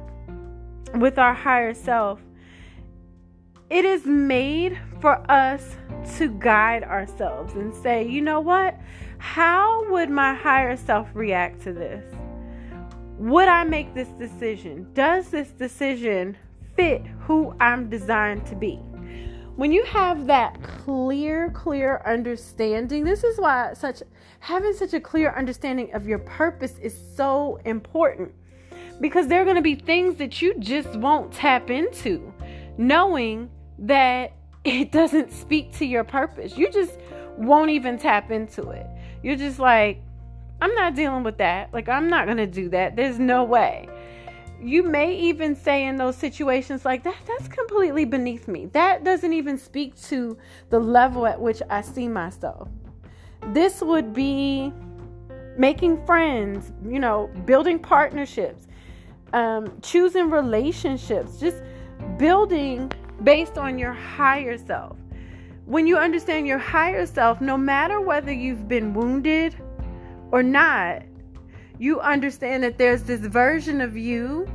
with 0.94 1.18
our 1.18 1.34
higher 1.34 1.74
self, 1.74 2.20
it 3.70 3.84
is 3.84 4.04
made 4.04 4.78
for 5.00 5.24
us 5.30 5.76
to 6.16 6.28
guide 6.28 6.82
ourselves 6.82 7.54
and 7.54 7.72
say, 7.72 8.06
you 8.06 8.20
know 8.20 8.40
what? 8.40 8.78
How 9.18 9.88
would 9.90 10.10
my 10.10 10.34
higher 10.34 10.76
self 10.76 11.08
react 11.14 11.62
to 11.62 11.72
this? 11.72 12.04
Would 13.20 13.48
I 13.48 13.64
make 13.64 13.92
this 13.92 14.08
decision? 14.08 14.86
Does 14.94 15.28
this 15.28 15.50
decision 15.50 16.38
fit 16.74 17.06
who 17.20 17.54
I'm 17.60 17.90
designed 17.90 18.46
to 18.46 18.56
be? 18.56 18.80
when 19.56 19.72
you 19.72 19.84
have 19.84 20.26
that 20.26 20.62
clear 20.62 21.50
clear 21.50 22.00
understanding 22.06 23.04
this 23.04 23.22
is 23.22 23.38
why 23.38 23.74
such 23.74 24.02
having 24.38 24.72
such 24.72 24.94
a 24.94 25.00
clear 25.00 25.34
understanding 25.36 25.92
of 25.92 26.06
your 26.06 26.20
purpose 26.20 26.78
is 26.78 26.96
so 27.14 27.60
important 27.66 28.32
because 29.02 29.26
there 29.26 29.42
are 29.42 29.44
going 29.44 29.56
to 29.56 29.60
be 29.60 29.74
things 29.74 30.14
that 30.16 30.40
you 30.40 30.54
just 30.60 30.96
won't 30.96 31.30
tap 31.30 31.68
into 31.68 32.32
knowing 32.78 33.50
that 33.78 34.32
it 34.64 34.92
doesn't 34.92 35.30
speak 35.30 35.76
to 35.76 35.84
your 35.84 36.04
purpose 36.04 36.56
you 36.56 36.70
just 36.70 36.98
won't 37.36 37.70
even 37.70 37.98
tap 37.98 38.30
into 38.30 38.70
it 38.70 38.86
you're 39.22 39.36
just 39.36 39.58
like 39.58 40.00
i'm 40.60 40.74
not 40.74 40.94
dealing 40.94 41.22
with 41.22 41.38
that. 41.38 41.72
Like 41.72 41.88
i'm 41.88 42.08
not 42.08 42.26
going 42.26 42.38
to 42.38 42.46
do 42.46 42.68
that. 42.70 42.96
There's 42.96 43.18
no 43.18 43.44
way. 43.44 43.88
You 44.62 44.82
may 44.82 45.16
even 45.16 45.56
say 45.56 45.86
in 45.86 45.96
those 45.96 46.16
situations 46.16 46.84
like 46.84 47.02
that 47.04 47.16
that's 47.26 47.48
completely 47.48 48.04
beneath 48.04 48.46
me. 48.46 48.66
That 48.66 49.04
doesn't 49.04 49.32
even 49.32 49.56
speak 49.58 50.00
to 50.02 50.36
the 50.68 50.78
level 50.78 51.26
at 51.26 51.40
which 51.40 51.62
i 51.70 51.80
see 51.80 52.08
myself. 52.08 52.68
This 53.52 53.80
would 53.80 54.12
be 54.12 54.72
making 55.56 56.04
friends 56.06 56.72
you 56.86 57.00
know 57.00 57.28
building 57.44 57.78
partnerships 57.78 58.66
um, 59.32 59.72
choosing 59.82 60.30
relationships 60.30 61.38
just 61.38 61.56
building 62.18 62.90
based 63.22 63.58
on 63.58 63.78
your 63.78 63.92
higher 63.92 64.56
self. 64.58 64.96
When 65.66 65.86
you 65.86 65.98
understand 65.98 66.46
your 66.46 66.58
higher 66.58 67.06
self, 67.06 67.40
no 67.40 67.56
matter 67.56 68.00
whether 68.00 68.32
you've 68.32 68.66
been 68.66 68.92
wounded 68.92 69.54
or 70.32 70.42
not, 70.42 71.02
you 71.78 72.00
understand 72.00 72.62
that 72.62 72.78
there's 72.78 73.02
this 73.04 73.20
version 73.20 73.80
of 73.80 73.96
you 73.96 74.46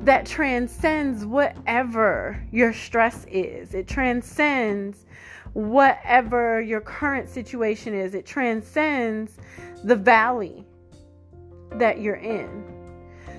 that 0.00 0.26
transcends 0.26 1.24
whatever 1.24 2.42
your 2.52 2.72
stress 2.72 3.26
is. 3.28 3.74
It 3.74 3.88
transcends 3.88 5.04
whatever 5.52 6.60
your 6.60 6.80
current 6.80 7.28
situation 7.28 7.94
is. 7.94 8.14
It 8.14 8.26
transcends 8.26 9.36
the 9.84 9.96
valley 9.96 10.64
that 11.72 12.00
you're 12.00 12.16
in. 12.16 12.64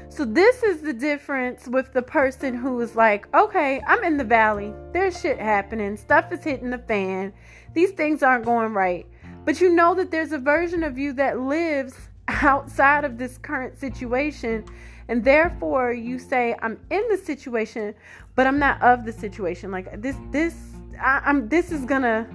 So, 0.09 0.25
this 0.25 0.63
is 0.63 0.81
the 0.81 0.93
difference 0.93 1.67
with 1.67 1.93
the 1.93 2.01
person 2.01 2.55
who 2.55 2.79
is 2.81 2.95
like, 2.95 3.27
okay, 3.35 3.81
I'm 3.85 4.03
in 4.03 4.17
the 4.17 4.23
valley. 4.23 4.73
There's 4.93 5.19
shit 5.19 5.37
happening. 5.37 5.95
Stuff 5.95 6.31
is 6.31 6.43
hitting 6.43 6.69
the 6.69 6.79
fan. 6.79 7.33
These 7.73 7.91
things 7.91 8.23
aren't 8.23 8.45
going 8.45 8.73
right. 8.73 9.05
But 9.47 9.61
you 9.61 9.73
know 9.73 9.95
that 9.95 10.11
there's 10.11 10.33
a 10.33 10.37
version 10.37 10.83
of 10.83 10.97
you 10.97 11.13
that 11.13 11.39
lives 11.39 11.95
outside 12.27 13.05
of 13.05 13.17
this 13.17 13.37
current 13.37 13.79
situation. 13.79 14.65
And 15.07 15.23
therefore, 15.23 15.93
you 15.93 16.19
say, 16.19 16.53
I'm 16.61 16.77
in 16.91 17.07
the 17.07 17.15
situation, 17.15 17.95
but 18.35 18.45
I'm 18.45 18.59
not 18.59 18.81
of 18.81 19.05
the 19.05 19.13
situation. 19.13 19.71
Like, 19.71 20.01
this, 20.01 20.17
this, 20.31 20.53
I, 21.01 21.21
I'm, 21.23 21.47
this 21.47 21.71
is 21.71 21.85
gonna 21.85 22.27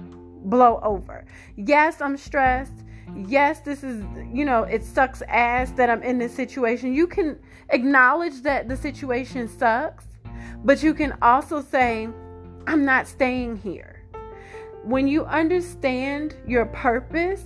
blow 0.45 0.79
over. 0.81 1.23
Yes, 1.55 2.01
I'm 2.01 2.17
stressed 2.17 2.73
yes, 3.27 3.59
this 3.59 3.83
is, 3.83 4.03
you 4.31 4.45
know, 4.45 4.63
it 4.63 4.83
sucks 4.83 5.21
ass 5.27 5.69
that 5.71 5.89
I'm 5.89 6.01
in 6.01 6.17
this 6.17 6.33
situation. 6.33 6.93
You 6.93 7.05
can 7.05 7.37
acknowledge 7.69 8.41
that 8.41 8.67
the 8.67 8.77
situation 8.77 9.47
sucks, 9.47 10.05
but 10.63 10.81
you 10.81 10.93
can 10.93 11.15
also 11.21 11.61
say, 11.61 12.07
I'm 12.65 12.85
not 12.85 13.07
staying 13.07 13.57
here. 13.57 13.92
When 14.83 15.07
you 15.07 15.23
understand 15.25 16.35
your 16.45 16.65
purpose, 16.65 17.43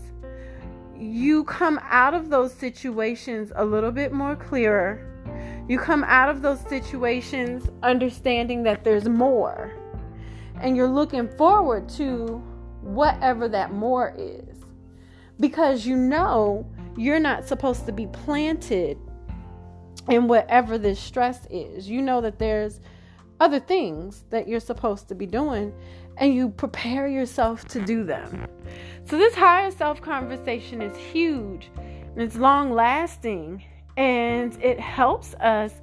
you 0.96 1.44
come 1.44 1.80
out 1.84 2.16
of 2.16 2.30
those 2.30 2.52
situations 2.52 3.52
a 3.56 3.64
little 3.64 3.92
bit 3.92 4.12
more 4.12 4.36
clearer. 4.36 5.04
You 5.70 5.78
come 5.78 6.04
out 6.06 6.30
of 6.30 6.42
those 6.42 6.60
situations 6.62 7.70
understanding 7.84 8.64
that 8.64 8.84
there's 8.84 9.08
more. 9.08 9.72
And 10.60 10.76
you're 10.76 10.88
looking 10.88 11.28
forward 11.28 11.88
to 11.90 12.42
whatever 12.82 13.48
that 13.50 13.72
more 13.72 14.16
is 14.18 14.58
because 15.40 15.86
you 15.86 15.96
know 15.96 16.66
you're 16.96 17.20
not 17.20 17.48
supposed 17.48 17.86
to 17.86 17.92
be 17.92 18.08
planted 18.08 18.98
in 20.10 20.28
whatever 20.28 20.78
this 20.78 21.00
stress 21.00 21.46
is. 21.52 21.88
You 21.88 22.02
know 22.02 22.22
that 22.22 22.40
there's 22.40 22.80
other 23.40 23.60
things 23.60 24.24
that 24.32 24.48
you're 24.48 24.60
supposed 24.60 25.08
to 25.10 25.16
be 25.16 25.28
doing 25.28 25.74
and 26.20 26.34
you 26.34 26.50
prepare 26.50 27.08
yourself 27.08 27.66
to 27.70 27.82
do 27.82 28.04
them. 28.04 28.48
So, 29.06 29.18
this 29.18 29.36
higher 29.36 29.72
self 29.72 30.02
conversation 30.02 30.82
is 30.82 30.96
huge 30.98 31.70
and 31.76 32.22
it's 32.22 32.36
long 32.36 32.72
lasting 32.72 33.64
and 33.96 34.58
it 34.62 34.80
helps 34.80 35.34
us 35.36 35.74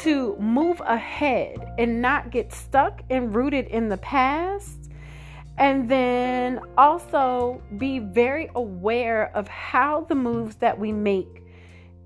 to 0.00 0.36
move 0.38 0.80
ahead 0.84 1.74
and 1.78 2.02
not 2.02 2.30
get 2.30 2.52
stuck 2.52 3.02
and 3.10 3.34
rooted 3.34 3.68
in 3.68 3.88
the 3.88 3.98
past 3.98 4.90
and 5.58 5.88
then 5.88 6.58
also 6.76 7.62
be 7.78 8.00
very 8.00 8.50
aware 8.56 9.30
of 9.36 9.46
how 9.46 10.00
the 10.02 10.14
moves 10.14 10.56
that 10.56 10.76
we 10.76 10.90
make 10.90 11.42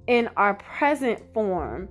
in 0.07 0.29
our 0.37 0.55
present 0.55 1.21
form 1.33 1.89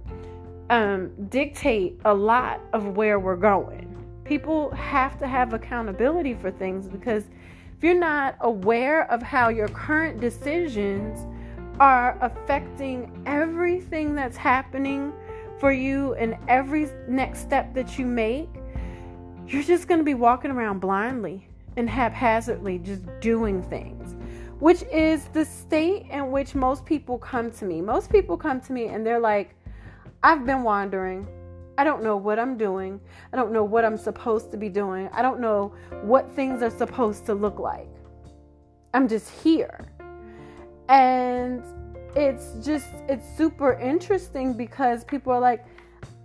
um, 0.69 1.11
dictate 1.29 1.99
a 2.05 2.13
lot 2.13 2.61
of 2.73 2.95
where 2.95 3.19
we're 3.19 3.35
going. 3.35 3.96
People 4.27 4.71
have 4.71 5.17
to 5.19 5.27
have 5.27 5.53
accountability 5.53 6.33
for 6.33 6.51
things 6.51 6.87
because 6.87 7.23
if 7.77 7.83
you're 7.83 7.95
not 7.95 8.35
aware 8.41 9.09
of 9.11 9.21
how 9.21 9.49
your 9.49 9.67
current 9.69 10.19
decisions 10.19 11.25
are 11.79 12.17
affecting 12.21 13.23
everything 13.25 14.15
that's 14.15 14.35
happening 14.35 15.13
for 15.59 15.71
you 15.71 16.13
and 16.15 16.35
every 16.47 16.89
next 17.07 17.39
step 17.39 17.73
that 17.73 17.97
you 17.97 18.05
make, 18.05 18.49
you're 19.47 19.63
just 19.63 19.87
going 19.87 19.99
to 19.99 20.03
be 20.03 20.13
walking 20.13 20.51
around 20.51 20.79
blindly 20.79 21.47
and 21.77 21.89
haphazardly 21.89 22.79
just 22.79 23.03
doing 23.21 23.61
things, 23.63 24.15
which 24.59 24.83
is 24.91 25.25
the 25.33 25.45
state 25.45 26.07
in 26.09 26.31
which 26.31 26.55
most 26.55 26.83
people 26.85 27.17
come 27.17 27.51
to 27.51 27.65
me. 27.65 27.79
Most 27.79 28.11
people 28.11 28.35
come 28.35 28.59
to 28.61 28.73
me 28.73 28.87
and 28.87 29.05
they're 29.05 29.19
like, 29.19 29.55
I've 30.23 30.45
been 30.45 30.63
wandering. 30.63 31.27
I 31.77 31.83
don't 31.83 32.03
know 32.03 32.17
what 32.17 32.39
I'm 32.39 32.57
doing. 32.57 32.99
I 33.31 33.35
don't 33.35 33.51
know 33.51 33.63
what 33.63 33.85
I'm 33.85 33.97
supposed 33.97 34.51
to 34.51 34.57
be 34.57 34.69
doing. 34.69 35.09
I 35.13 35.21
don't 35.21 35.39
know 35.39 35.73
what 36.01 36.29
things 36.31 36.61
are 36.61 36.71
supposed 36.71 37.25
to 37.27 37.33
look 37.33 37.59
like. 37.59 37.89
I'm 38.93 39.07
just 39.07 39.29
here. 39.29 39.85
And 40.89 41.63
it's 42.15 42.65
just, 42.65 42.87
it's 43.07 43.27
super 43.37 43.73
interesting 43.73 44.53
because 44.53 45.03
people 45.03 45.31
are 45.33 45.39
like, 45.39 45.65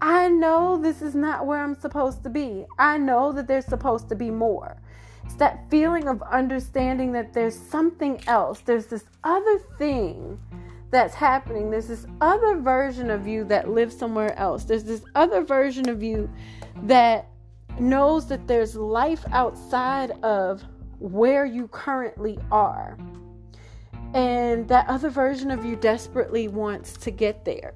I 0.00 0.28
know 0.28 0.78
this 0.78 1.02
is 1.02 1.14
not 1.14 1.46
where 1.46 1.62
I'm 1.62 1.74
supposed 1.74 2.22
to 2.24 2.30
be. 2.30 2.64
I 2.78 2.98
know 2.98 3.30
that 3.32 3.46
there's 3.46 3.66
supposed 3.66 4.08
to 4.08 4.16
be 4.16 4.30
more. 4.30 4.80
It's 5.24 5.34
that 5.34 5.70
feeling 5.70 6.08
of 6.08 6.22
understanding 6.22 7.12
that 7.12 7.32
there's 7.32 7.58
something 7.58 8.22
else. 8.26 8.60
There's 8.60 8.86
this 8.86 9.04
other 9.22 9.58
thing 9.78 10.40
that's 10.92 11.14
happening. 11.14 11.70
There's 11.70 11.88
this 11.88 12.06
other 12.20 12.56
version 12.58 13.10
of 13.10 13.26
you 13.26 13.44
that 13.44 13.68
lives 13.68 13.96
somewhere 13.96 14.38
else. 14.38 14.64
There's 14.64 14.84
this 14.84 15.02
other 15.14 15.42
version 15.42 15.88
of 15.88 16.02
you 16.02 16.30
that 16.84 17.28
knows 17.80 18.28
that 18.28 18.46
there's 18.46 18.76
life 18.76 19.24
outside 19.32 20.12
of 20.22 20.62
where 21.00 21.44
you 21.44 21.66
currently 21.68 22.38
are. 22.52 22.96
And 24.14 24.68
that 24.68 24.86
other 24.88 25.08
version 25.08 25.50
of 25.50 25.64
you 25.64 25.74
desperately 25.74 26.46
wants 26.46 26.92
to 26.98 27.10
get 27.10 27.44
there 27.44 27.74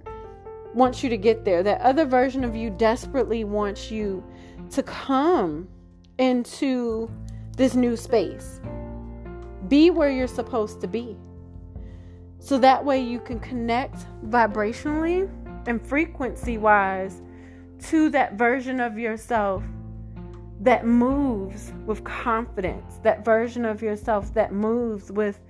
wants 0.75 1.03
you 1.03 1.09
to 1.09 1.17
get 1.17 1.45
there. 1.45 1.63
That 1.63 1.81
other 1.81 2.05
version 2.05 2.45
of 2.45 2.55
you 2.55 2.69
desperately 2.69 3.45
wants 3.45 3.91
you 3.91 4.23
to 4.71 4.83
come 4.83 5.67
into 6.19 7.11
this 7.57 7.75
new 7.75 7.97
space. 7.97 8.61
Be 9.69 9.89
where 9.89 10.11
you're 10.11 10.29
supposed 10.29 10.83
to 10.83 10.87
be. 10.87 11.17
So 12.47 12.59
that 12.59 12.85
way 12.85 13.01
you 13.01 13.19
can 13.19 13.41
connect 13.41 14.07
vibrationally 14.25 15.29
and 15.67 15.85
frequency 15.85 16.59
wise 16.59 17.21
to 17.89 18.09
that 18.11 18.35
version 18.35 18.79
of 18.79 18.97
yourself 18.97 19.65
that 20.61 20.87
moves 20.87 21.73
with 21.87 22.05
confidence, 22.05 23.01
that 23.03 23.25
version 23.25 23.65
of 23.65 23.83
yourself 23.83 24.33
that 24.35 24.53
moves 24.53 25.11
with 25.11 25.41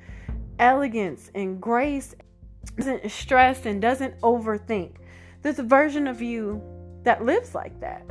elegance 0.58 1.30
and 1.34 1.60
grace, 1.60 2.14
doesn't 2.78 3.10
stress 3.10 3.66
and 3.66 3.82
doesn't 3.82 4.18
overthink. 4.22 4.92
There's 5.42 5.58
a 5.58 5.64
version 5.64 6.06
of 6.06 6.22
you 6.22 6.62
that 7.02 7.22
lives 7.22 7.54
like 7.54 7.78
that. 7.80 8.06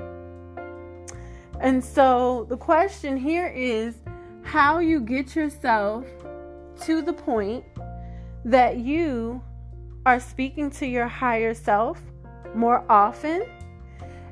And 1.60 1.84
so 1.84 2.46
the 2.50 2.58
question 2.58 3.18
here 3.18 3.48
is 3.48 3.96
how 4.44 4.78
you 4.78 5.00
get 5.00 5.36
yourself 5.36 6.06
to 6.82 7.02
the 7.02 7.14
point 7.14 7.64
that 8.46 8.78
you 8.78 9.42
are 10.06 10.20
speaking 10.20 10.72
to 10.72 10.86
your 10.86 11.08
higher 11.08 11.54
self 11.54 12.02
more 12.54 12.86
often 12.90 13.46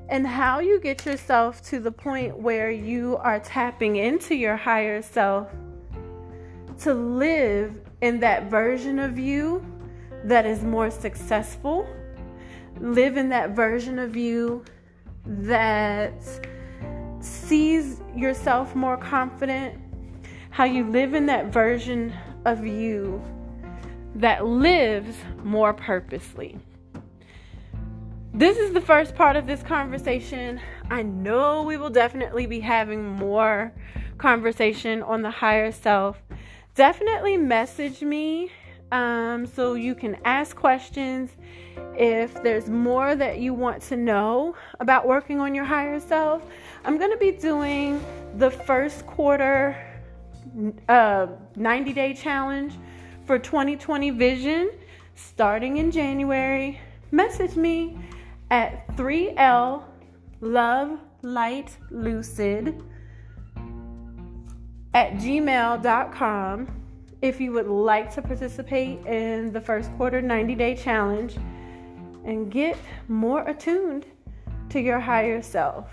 and 0.09 0.25
how 0.25 0.59
you 0.59 0.79
get 0.79 1.05
yourself 1.05 1.61
to 1.63 1.79
the 1.79 1.91
point 1.91 2.37
where 2.37 2.71
you 2.71 3.17
are 3.17 3.39
tapping 3.39 3.97
into 3.97 4.35
your 4.35 4.55
higher 4.55 5.01
self 5.01 5.49
to 6.79 6.93
live 6.93 7.75
in 8.01 8.19
that 8.19 8.49
version 8.49 8.99
of 8.99 9.19
you 9.19 9.65
that 10.23 10.45
is 10.45 10.63
more 10.63 10.89
successful 10.89 11.87
live 12.79 13.17
in 13.17 13.29
that 13.29 13.51
version 13.51 13.99
of 13.99 14.15
you 14.15 14.63
that 15.25 16.13
sees 17.19 18.01
yourself 18.15 18.75
more 18.75 18.97
confident, 18.97 19.79
how 20.49 20.65
you 20.65 20.83
live 20.89 21.13
in 21.13 21.25
that 21.25 21.47
version 21.47 22.13
of 22.45 22.65
you 22.65 23.21
that 24.15 24.45
lives 24.45 25.15
more 25.43 25.73
purposely. 25.73 26.57
This 28.33 28.57
is 28.57 28.73
the 28.73 28.81
first 28.81 29.15
part 29.15 29.35
of 29.35 29.45
this 29.45 29.61
conversation. 29.61 30.59
I 30.89 31.03
know 31.03 31.63
we 31.63 31.77
will 31.77 31.89
definitely 31.89 32.45
be 32.45 32.59
having 32.59 33.05
more 33.05 33.71
conversation 34.17 35.03
on 35.03 35.21
the 35.21 35.29
higher 35.29 35.71
self. 35.71 36.21
Definitely 36.75 37.37
message 37.37 38.01
me 38.01 38.51
um, 38.91 39.45
so 39.45 39.73
you 39.73 39.95
can 39.95 40.17
ask 40.25 40.55
questions 40.55 41.31
if 41.95 42.41
there's 42.43 42.69
more 42.69 43.15
that 43.15 43.39
you 43.39 43.53
want 43.53 43.81
to 43.83 43.95
know 43.95 44.55
about 44.79 45.07
working 45.07 45.39
on 45.39 45.55
your 45.55 45.65
higher 45.65 45.99
self, 45.99 46.43
I'm 46.85 46.97
going 46.97 47.11
to 47.11 47.17
be 47.17 47.31
doing 47.31 48.03
the 48.37 48.51
first 48.51 49.05
quarter 49.05 49.75
uh, 50.89 51.27
90 51.55 51.93
day 51.93 52.13
challenge 52.13 52.73
for 53.25 53.39
2020 53.39 54.11
vision 54.11 54.71
starting 55.15 55.77
in 55.77 55.91
January. 55.91 56.79
Message 57.11 57.55
me 57.55 57.97
at 58.49 58.87
3L 58.95 59.83
Love 60.41 60.99
Light 61.21 61.77
Lucid 61.89 62.83
at 64.93 65.13
gmail.com 65.13 66.67
if 67.21 67.39
you 67.39 67.51
would 67.53 67.67
like 67.67 68.13
to 68.13 68.21
participate 68.21 69.05
in 69.05 69.53
the 69.53 69.61
first 69.61 69.91
quarter 69.95 70.21
90 70.21 70.55
day 70.55 70.75
challenge 70.75 71.37
and 72.25 72.51
get 72.51 72.77
more 73.07 73.47
attuned 73.47 74.05
to 74.69 74.79
your 74.79 74.99
higher 74.99 75.41
self. 75.41 75.89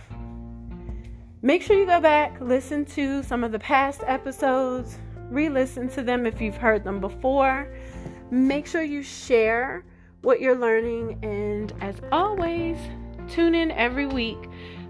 Make 1.42 1.62
sure 1.62 1.78
you 1.78 1.86
go 1.86 2.00
back, 2.00 2.38
listen 2.40 2.84
to 2.86 3.22
some 3.22 3.44
of 3.44 3.52
the 3.52 3.58
past 3.58 4.02
episodes, 4.06 4.98
re 5.30 5.48
listen 5.48 5.88
to 5.90 6.02
them 6.02 6.26
if 6.26 6.40
you've 6.40 6.56
heard 6.56 6.84
them 6.84 7.00
before. 7.00 7.68
Make 8.30 8.66
sure 8.66 8.82
you 8.82 9.02
share 9.02 9.84
what 10.22 10.40
you're 10.40 10.58
learning, 10.58 11.18
and 11.22 11.72
as 11.80 11.96
always, 12.12 12.76
tune 13.28 13.54
in 13.54 13.70
every 13.70 14.06
week. 14.06 14.38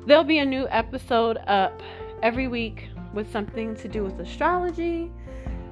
There'll 0.07 0.25
be 0.25 0.39
a 0.39 0.45
new 0.45 0.67
episode 0.71 1.39
up 1.47 1.83
every 2.23 2.49
week 2.49 2.89
with 3.15 3.31
something 3.31 3.77
to 3.77 3.89
do 3.89 4.05
with 4.05 4.19
astrology, 4.19 5.11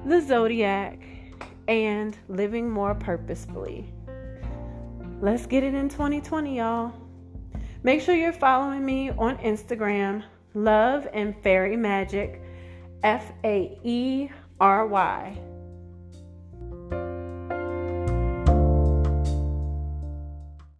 the 0.05 0.21
zodiac, 0.21 1.01
and 1.67 2.17
living 2.27 2.69
more 2.69 2.95
purposefully. 2.95 3.93
Let's 5.21 5.45
get 5.45 5.63
it 5.63 5.73
in 5.73 5.89
2020, 5.89 6.57
y'all. 6.57 6.93
Make 7.83 8.01
sure 8.01 8.15
you're 8.15 8.33
following 8.33 8.85
me 8.85 9.11
on 9.11 9.37
Instagram, 9.37 10.23
Love 10.53 11.07
and 11.13 11.35
Faery 11.43 11.75
Magic, 11.75 12.41
F 13.03 13.31
A 13.43 13.77
E 13.83 14.29
R 14.59 14.85
Y. 14.87 15.48